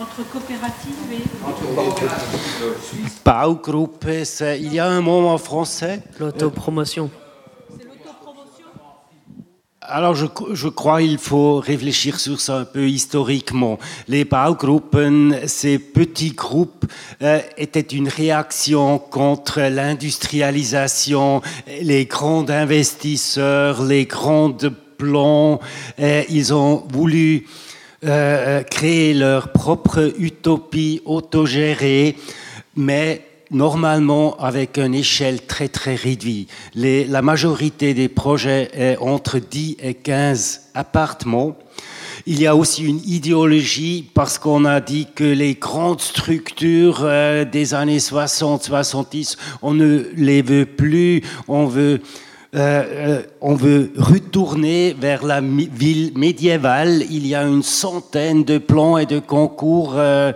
Entre 0.00 0.28
coopératives 0.28 0.92
et... 1.12 1.22
Baugroupe, 3.24 4.06
il 4.58 4.74
y 4.74 4.80
a 4.80 4.86
un 4.86 5.00
mot 5.00 5.28
en 5.28 5.38
français 5.38 6.02
L'autopromotion. 6.18 7.10
Alors, 9.86 10.14
je, 10.14 10.26
je 10.52 10.68
crois 10.68 11.00
qu'il 11.00 11.18
faut 11.18 11.60
réfléchir 11.60 12.18
sur 12.18 12.40
ça 12.40 12.60
un 12.60 12.64
peu 12.64 12.88
historiquement. 12.88 13.78
Les 14.08 14.24
Baugruppen, 14.24 15.46
ces 15.46 15.78
petits 15.78 16.32
groupes, 16.32 16.86
euh, 17.22 17.40
étaient 17.58 17.80
une 17.80 18.08
réaction 18.08 18.98
contre 18.98 19.60
l'industrialisation, 19.60 21.42
les 21.82 22.06
grands 22.06 22.48
investisseurs, 22.48 23.84
les 23.84 24.06
grandes 24.06 24.72
plans. 24.96 25.60
Euh, 26.00 26.22
ils 26.30 26.54
ont 26.54 26.84
voulu 26.90 27.46
euh, 28.04 28.62
créer 28.62 29.14
leur 29.14 29.48
propre 29.52 30.12
utopie 30.18 31.00
autogérée, 31.04 32.16
mais 32.76 33.22
normalement 33.50 34.36
avec 34.38 34.78
une 34.78 34.94
échelle 34.94 35.46
très 35.46 35.68
très 35.68 35.94
réduite. 35.94 36.50
la 36.74 37.22
majorité 37.22 37.94
des 37.94 38.08
projets 38.08 38.70
est 38.74 38.96
entre 38.98 39.38
10 39.38 39.76
et 39.82 39.94
15 39.94 40.70
appartements. 40.74 41.56
Il 42.26 42.40
y 42.40 42.46
a 42.46 42.56
aussi 42.56 42.84
une 42.84 43.00
idéologie 43.04 44.10
parce 44.14 44.38
qu'on 44.38 44.64
a 44.64 44.80
dit 44.80 45.08
que 45.14 45.24
les 45.24 45.54
grandes 45.54 46.00
structures 46.00 47.00
euh, 47.02 47.44
des 47.44 47.74
années 47.74 47.98
60-70, 47.98 49.36
on 49.60 49.74
ne 49.74 50.06
les 50.16 50.40
veut 50.40 50.64
plus, 50.64 51.22
on 51.48 51.66
veut 51.66 52.00
euh, 52.54 52.84
euh, 53.18 53.22
on 53.40 53.54
veut 53.54 53.92
retourner 53.96 54.94
vers 54.96 55.24
la 55.24 55.40
ville 55.40 56.12
médiévale. 56.14 57.02
Il 57.10 57.26
y 57.26 57.34
a 57.34 57.42
une 57.42 57.64
centaine 57.64 58.44
de 58.44 58.58
plans 58.58 58.96
et 58.96 59.06
de 59.06 59.18
concours 59.18 59.94
euh, 59.96 60.32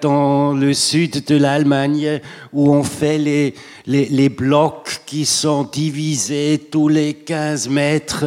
dans 0.00 0.52
le 0.52 0.74
sud 0.74 1.24
de 1.24 1.36
l'Allemagne 1.36 2.20
où 2.52 2.74
on 2.74 2.82
fait 2.82 3.18
les, 3.18 3.54
les, 3.86 4.28
blocs 4.28 5.02
qui 5.06 5.24
sont 5.24 5.62
divisés 5.62 6.60
tous 6.72 6.88
les 6.88 7.14
15 7.14 7.68
mètres. 7.68 8.24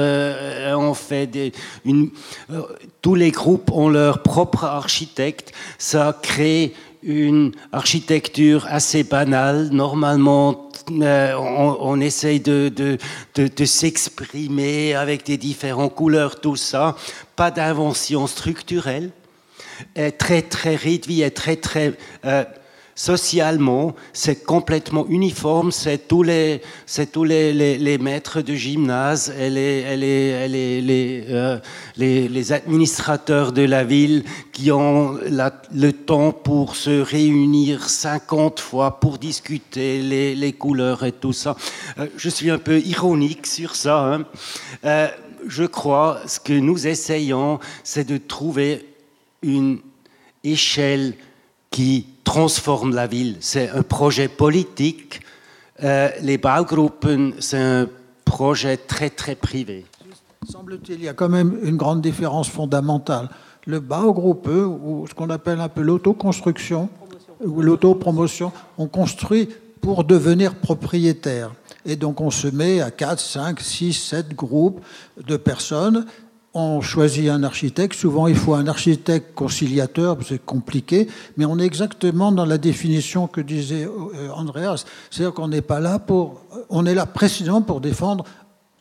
on 0.77 0.93
fait 0.93 1.27
des, 1.27 1.51
tous 3.01 3.15
les 3.15 3.31
groupes 3.31 3.71
ont 3.71 3.89
leur 3.89 4.23
propre 4.23 4.63
architecte. 4.63 5.51
Ça 5.77 6.17
crée 6.21 6.73
une 7.03 7.51
architecture 7.71 8.65
assez 8.69 9.03
banale. 9.03 9.69
Normalement, 9.71 10.69
euh, 10.91 11.33
on, 11.35 11.99
essaye 11.99 12.39
de, 12.39 12.69
de, 12.69 13.65
s'exprimer 13.65 14.95
avec 14.95 15.25
des 15.25 15.37
différentes 15.37 15.95
couleurs, 15.95 16.39
tout 16.39 16.55
ça. 16.55 16.95
Pas 17.35 17.51
d'invention 17.51 18.27
structurelle. 18.27 19.11
très, 20.17 20.41
très 20.41 20.75
réduit 20.75 21.21
et 21.21 21.31
très, 21.31 21.55
très... 21.55 21.93
Euh, 22.25 22.43
socialement, 22.97 23.95
c'est 24.11 24.43
complètement 24.43 25.05
uniforme. 25.07 25.71
C'est 25.71 26.07
tous 26.07 26.23
les, 26.23 26.61
c'est 26.87 27.11
tous 27.11 27.23
les, 27.23 27.97
maîtres 27.99 28.41
de 28.41 28.55
gymnase 28.55 29.33
et 29.39 29.49
les, 29.49 29.95
les, 29.95 30.81
les, 30.81 31.25
euh, 31.29 31.59
les, 31.95 32.51
administrateurs 32.51 33.51
de 33.51 33.61
la 33.61 33.83
ville 33.83 34.23
qui 34.51 34.71
ont 34.71 35.17
le 35.21 35.91
temps 35.91 36.31
pour 36.31 36.75
se 36.75 36.99
réunir 36.99 37.87
50 37.87 38.59
fois 38.59 38.99
pour 38.99 39.19
discuter 39.19 40.01
les, 40.01 40.33
les 40.33 40.53
couleurs 40.53 41.05
et 41.05 41.11
tout 41.11 41.33
ça. 41.33 41.55
Euh, 41.99 42.07
je 42.17 42.29
suis 42.29 42.49
un 42.49 42.57
peu 42.57 42.79
ironique 42.79 43.45
sur 43.45 43.75
ça. 43.75 43.99
Hein. 43.99 44.25
Euh, 44.85 45.07
je 45.47 45.65
crois 45.65 46.19
ce 46.25 46.39
que 46.39 46.53
nous 46.53 46.87
essayons, 46.87 47.59
c'est 47.83 48.07
de 48.07 48.17
trouver 48.17 48.87
une 49.43 49.79
échelle 50.43 51.13
qui 51.71 52.07
transforme 52.23 52.93
la 52.93 53.07
ville. 53.07 53.37
C'est 53.39 53.69
un 53.69 53.83
projet 53.83 54.27
politique. 54.27 55.21
Euh, 55.83 56.09
les 56.21 56.37
Baugruppen, 56.37 57.33
c'est 57.39 57.61
un 57.61 57.87
projet 58.25 58.77
très 58.77 59.09
très 59.09 59.35
privé. 59.35 59.85
Semble-t-il, 60.49 60.99
il 60.99 61.05
y 61.05 61.09
a 61.09 61.13
quand 61.13 61.29
même 61.29 61.57
une 61.63 61.77
grande 61.77 62.01
différence 62.01 62.49
fondamentale. 62.49 63.29
Le 63.65 63.79
Baugruppe, 63.79 64.47
ou 64.47 65.05
ce 65.07 65.13
qu'on 65.13 65.29
appelle 65.29 65.59
un 65.59 65.69
peu 65.69 65.81
l'autoconstruction, 65.81 66.89
ou 67.41 67.61
l'autopromotion, 67.61 68.51
on 68.77 68.87
construit 68.87 69.49
pour 69.81 70.03
devenir 70.03 70.55
propriétaire. 70.55 71.51
Et 71.85 71.95
donc 71.95 72.19
on 72.21 72.31
se 72.31 72.47
met 72.47 72.81
à 72.81 72.91
4, 72.91 73.19
5, 73.19 73.59
6, 73.59 73.93
7 73.93 74.35
groupes 74.35 74.81
de 75.25 75.37
personnes 75.37 76.05
on 76.53 76.81
choisit 76.81 77.29
un 77.29 77.43
architecte. 77.43 77.93
Souvent, 77.93 78.27
il 78.27 78.35
faut 78.35 78.55
un 78.55 78.67
architecte 78.67 79.35
conciliateur, 79.35 80.17
c'est 80.27 80.43
compliqué, 80.43 81.07
mais 81.37 81.45
on 81.45 81.59
est 81.59 81.65
exactement 81.65 82.31
dans 82.31 82.45
la 82.45 82.57
définition 82.57 83.27
que 83.27 83.41
disait 83.41 83.85
euh, 83.85 84.29
Andreas. 84.33 84.85
C'est-à-dire 85.11 85.33
qu'on 85.33 85.49
n'est 85.49 85.61
pas 85.61 85.79
là 85.79 85.99
pour. 85.99 86.41
On 86.69 86.85
est 86.85 86.95
là 86.95 87.05
précisément 87.05 87.61
pour 87.61 87.81
défendre 87.81 88.23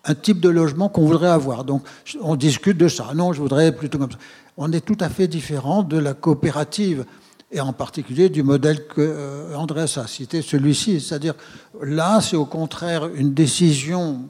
un 0.04 0.14
type 0.14 0.40
de 0.40 0.48
logement 0.48 0.88
qu'on 0.88 1.04
voudrait 1.06 1.28
avoir. 1.28 1.64
Donc, 1.64 1.82
on 2.22 2.36
discute 2.36 2.78
de 2.78 2.88
ça. 2.88 3.12
Non, 3.14 3.32
je 3.32 3.40
voudrais 3.40 3.72
plutôt 3.72 3.98
comme 3.98 4.12
ça. 4.12 4.18
On 4.56 4.72
est 4.72 4.80
tout 4.80 4.96
à 5.00 5.08
fait 5.08 5.28
différent 5.28 5.82
de 5.82 5.98
la 5.98 6.14
coopérative 6.14 7.04
et 7.52 7.60
en 7.60 7.72
particulier 7.72 8.28
du 8.28 8.42
modèle 8.42 8.86
que 8.86 9.00
euh, 9.00 9.54
Andreas 9.54 9.98
a 10.02 10.06
cité, 10.06 10.42
celui-ci. 10.42 11.00
C'est-à-dire, 11.00 11.34
là, 11.82 12.20
c'est 12.20 12.36
au 12.36 12.46
contraire 12.46 13.08
une 13.14 13.34
décision 13.34 14.28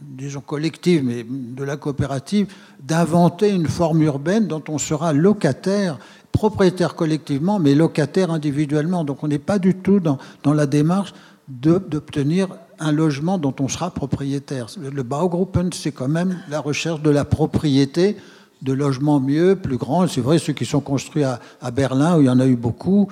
disons 0.00 0.40
collective, 0.40 1.04
mais 1.04 1.24
de 1.28 1.64
la 1.64 1.76
coopérative, 1.76 2.52
d'inventer 2.82 3.50
une 3.50 3.66
forme 3.66 4.02
urbaine 4.02 4.46
dont 4.46 4.62
on 4.68 4.78
sera 4.78 5.12
locataire, 5.12 5.98
propriétaire 6.32 6.94
collectivement, 6.94 7.58
mais 7.58 7.74
locataire 7.74 8.30
individuellement. 8.30 9.04
Donc 9.04 9.22
on 9.22 9.28
n'est 9.28 9.38
pas 9.38 9.58
du 9.58 9.74
tout 9.74 10.00
dans, 10.00 10.18
dans 10.42 10.52
la 10.52 10.66
démarche 10.66 11.12
d'obtenir 11.48 12.48
un 12.78 12.92
logement 12.92 13.38
dont 13.38 13.54
on 13.60 13.68
sera 13.68 13.90
propriétaire. 13.90 14.66
Le 14.80 15.02
Baugruppen, 15.02 15.70
c'est 15.72 15.92
quand 15.92 16.08
même 16.08 16.38
la 16.48 16.60
recherche 16.60 17.02
de 17.02 17.10
la 17.10 17.24
propriété, 17.24 18.16
de 18.62 18.72
logements 18.72 19.20
mieux, 19.20 19.56
plus 19.56 19.76
grands. 19.76 20.06
C'est 20.06 20.20
vrai, 20.20 20.38
ceux 20.38 20.54
qui 20.54 20.64
sont 20.64 20.80
construits 20.80 21.24
à, 21.24 21.40
à, 21.60 21.70
Berlin, 21.70 22.16
où 22.16 22.22
il 22.22 22.26
y 22.26 22.30
en 22.30 22.40
a 22.40 22.46
eu 22.46 22.56
beaucoup, 22.56 23.08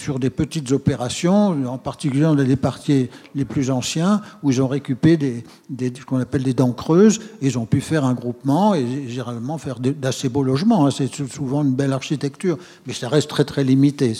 sur 0.00 0.18
des 0.18 0.30
petites 0.30 0.72
opérations, 0.72 1.66
en 1.66 1.78
particulier 1.78 2.22
dans 2.22 2.34
les 2.34 2.56
quartiers 2.56 3.10
les 3.34 3.44
plus 3.44 3.70
anciens, 3.70 4.22
où 4.42 4.50
ils 4.50 4.62
ont 4.62 4.68
récupéré 4.68 5.44
des, 5.68 5.92
ce 5.94 6.04
qu'on 6.04 6.18
appelle 6.18 6.42
des 6.42 6.54
dents 6.54 6.72
creuses, 6.72 7.20
ils 7.42 7.58
ont 7.58 7.66
pu 7.66 7.80
faire 7.80 8.04
un 8.04 8.14
groupement 8.14 8.74
et 8.74 9.08
généralement 9.08 9.58
faire 9.58 9.78
d'assez 9.78 10.28
beaux 10.28 10.42
logements. 10.42 10.86
Hein. 10.86 10.90
C'est 10.90 11.12
souvent 11.14 11.62
une 11.62 11.74
belle 11.74 11.92
architecture, 11.92 12.58
mais 12.86 12.92
ça 12.92 13.08
reste 13.08 13.28
très 13.28 13.44
très 13.44 13.64
limité. 13.64 14.14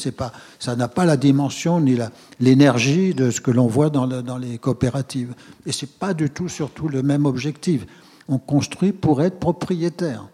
Ça 0.59 0.77
n'a 0.77 0.89
pas 0.89 1.05
la 1.05 1.17
dimension 1.17 1.81
ni 1.81 1.97
l'énergie 2.39 3.15
de 3.15 3.31
ce 3.31 3.41
que 3.41 3.51
l'on 3.51 3.67
voit 3.67 3.91
dans, 3.91 4.07
dans, 4.07 4.39
les 4.39 4.59
coopératives. 4.59 5.35
Et 5.67 5.73
c'est 5.73 5.99
pas 5.99 6.15
du 6.15 6.31
tout 6.31 6.49
surtout 6.49 6.89
le 6.89 7.03
même 7.03 7.27
objectif. 7.27 7.87
On 8.29 8.39
construit 8.39 8.93
pour 8.93 9.23
être 9.23 9.39
propriétaire. 9.39 10.27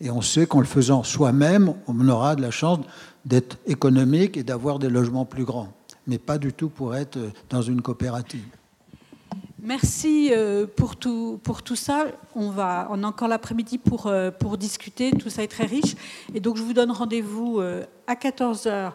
Et 0.00 0.10
on 0.10 0.22
sait 0.22 0.46
qu'en 0.46 0.60
le 0.60 0.66
faisant 0.66 1.02
soi-même, 1.02 1.74
on 1.86 2.08
aura 2.08 2.34
de 2.34 2.42
la 2.42 2.50
chance 2.50 2.80
d'être 3.24 3.58
économique 3.66 4.36
et 4.36 4.42
d'avoir 4.42 4.78
des 4.78 4.88
logements 4.88 5.24
plus 5.24 5.44
grands, 5.44 5.72
mais 6.06 6.18
pas 6.18 6.38
du 6.38 6.52
tout 6.52 6.68
pour 6.68 6.94
être 6.94 7.18
dans 7.48 7.62
une 7.62 7.80
coopérative. 7.82 8.44
Merci 9.64 10.28
euh, 10.30 10.66
pour 10.66 10.96
tout, 10.96 11.40
pour 11.42 11.62
tout 11.62 11.74
ça. 11.74 12.08
On, 12.34 12.58
a 12.58 12.86
encore 13.02 13.28
l'après-midi 13.28 13.78
pour, 13.78 14.08
euh, 14.08 14.30
pour 14.30 14.58
discuter. 14.58 15.10
Tout 15.12 15.30
ça 15.30 15.42
est 15.42 15.48
très 15.48 15.64
riche. 15.64 15.96
Et 16.34 16.40
donc, 16.40 16.58
je 16.58 16.62
vous 16.62 16.74
donne 16.74 16.90
rendez-vous 16.90 17.60
euh, 17.60 17.82
à 18.06 18.14
14h 18.14 18.92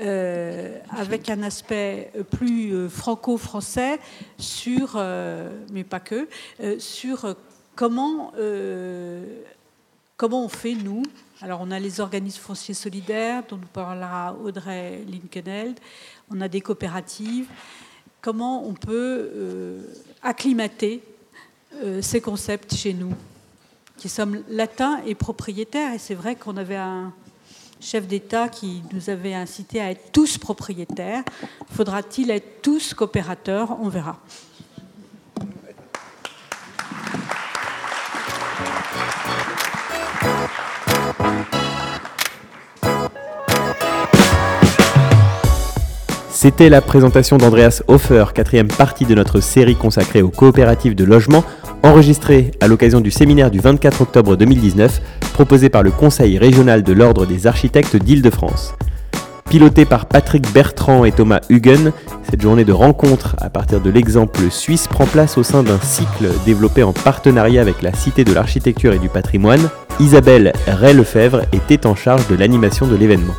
avec 0.00 1.28
un 1.28 1.42
aspect 1.42 2.12
plus 2.30 2.88
franco-français 2.88 3.98
sur, 4.38 4.96
mais 5.72 5.82
pas 5.82 5.98
que, 5.98 6.28
sur 6.78 7.34
comment, 7.74 8.32
comment 10.16 10.44
on 10.44 10.48
fait, 10.48 10.74
nous. 10.74 11.02
Alors, 11.40 11.60
on 11.62 11.70
a 11.70 11.78
les 11.78 12.00
organismes 12.00 12.40
fonciers 12.40 12.74
solidaires, 12.74 13.44
dont 13.48 13.58
nous 13.58 13.68
parlera 13.68 14.34
Audrey 14.34 15.04
Linkenheld. 15.08 15.78
On 16.30 16.40
a 16.40 16.48
des 16.48 16.60
coopératives 16.60 17.46
comment 18.20 18.66
on 18.66 18.74
peut 18.74 19.30
euh, 19.32 19.82
acclimater 20.22 21.00
euh, 21.76 22.02
ces 22.02 22.20
concepts 22.20 22.74
chez 22.74 22.92
nous, 22.92 23.12
qui 23.96 24.08
sommes 24.08 24.42
latins 24.48 25.00
et 25.06 25.14
propriétaires. 25.14 25.94
Et 25.94 25.98
c'est 25.98 26.16
vrai 26.16 26.34
qu'on 26.34 26.56
avait 26.56 26.76
un 26.76 27.12
chef 27.80 28.08
d'État 28.08 28.48
qui 28.48 28.82
nous 28.92 29.08
avait 29.08 29.34
incité 29.34 29.80
à 29.80 29.92
être 29.92 30.10
tous 30.10 30.38
propriétaires. 30.38 31.22
Faudra-t-il 31.70 32.32
être 32.32 32.62
tous 32.62 32.94
coopérateurs? 32.94 33.80
On 33.80 33.88
verra. 33.88 34.18
C'était 46.48 46.70
la 46.70 46.80
présentation 46.80 47.36
d'Andreas 47.36 47.82
Hofer, 47.88 48.24
quatrième 48.32 48.68
partie 48.68 49.04
de 49.04 49.14
notre 49.14 49.38
série 49.40 49.76
consacrée 49.76 50.22
aux 50.22 50.30
coopératives 50.30 50.94
de 50.94 51.04
logement, 51.04 51.44
enregistrée 51.82 52.52
à 52.62 52.68
l'occasion 52.68 53.02
du 53.02 53.10
séminaire 53.10 53.50
du 53.50 53.60
24 53.60 54.00
octobre 54.00 54.34
2019, 54.34 55.02
proposé 55.34 55.68
par 55.68 55.82
le 55.82 55.90
Conseil 55.90 56.38
régional 56.38 56.82
de 56.82 56.94
l'Ordre 56.94 57.26
des 57.26 57.46
architectes 57.46 57.96
d'Île-de-France. 57.96 58.74
Piloté 59.50 59.84
par 59.84 60.06
Patrick 60.06 60.50
Bertrand 60.54 61.04
et 61.04 61.12
Thomas 61.12 61.40
Huguen, 61.50 61.92
cette 62.30 62.40
journée 62.40 62.64
de 62.64 62.72
rencontre 62.72 63.36
à 63.42 63.50
partir 63.50 63.82
de 63.82 63.90
l'exemple 63.90 64.50
suisse 64.50 64.88
prend 64.88 65.04
place 65.04 65.36
au 65.36 65.42
sein 65.42 65.62
d'un 65.62 65.78
cycle 65.82 66.30
développé 66.46 66.82
en 66.82 66.94
partenariat 66.94 67.60
avec 67.60 67.82
la 67.82 67.92
Cité 67.92 68.24
de 68.24 68.32
l'Architecture 68.32 68.94
et 68.94 68.98
du 68.98 69.10
Patrimoine. 69.10 69.68
Isabelle 70.00 70.54
Ray-Lefebvre 70.66 71.42
était 71.52 71.86
en 71.86 71.94
charge 71.94 72.26
de 72.28 72.36
l'animation 72.36 72.86
de 72.86 72.96
l'événement. 72.96 73.34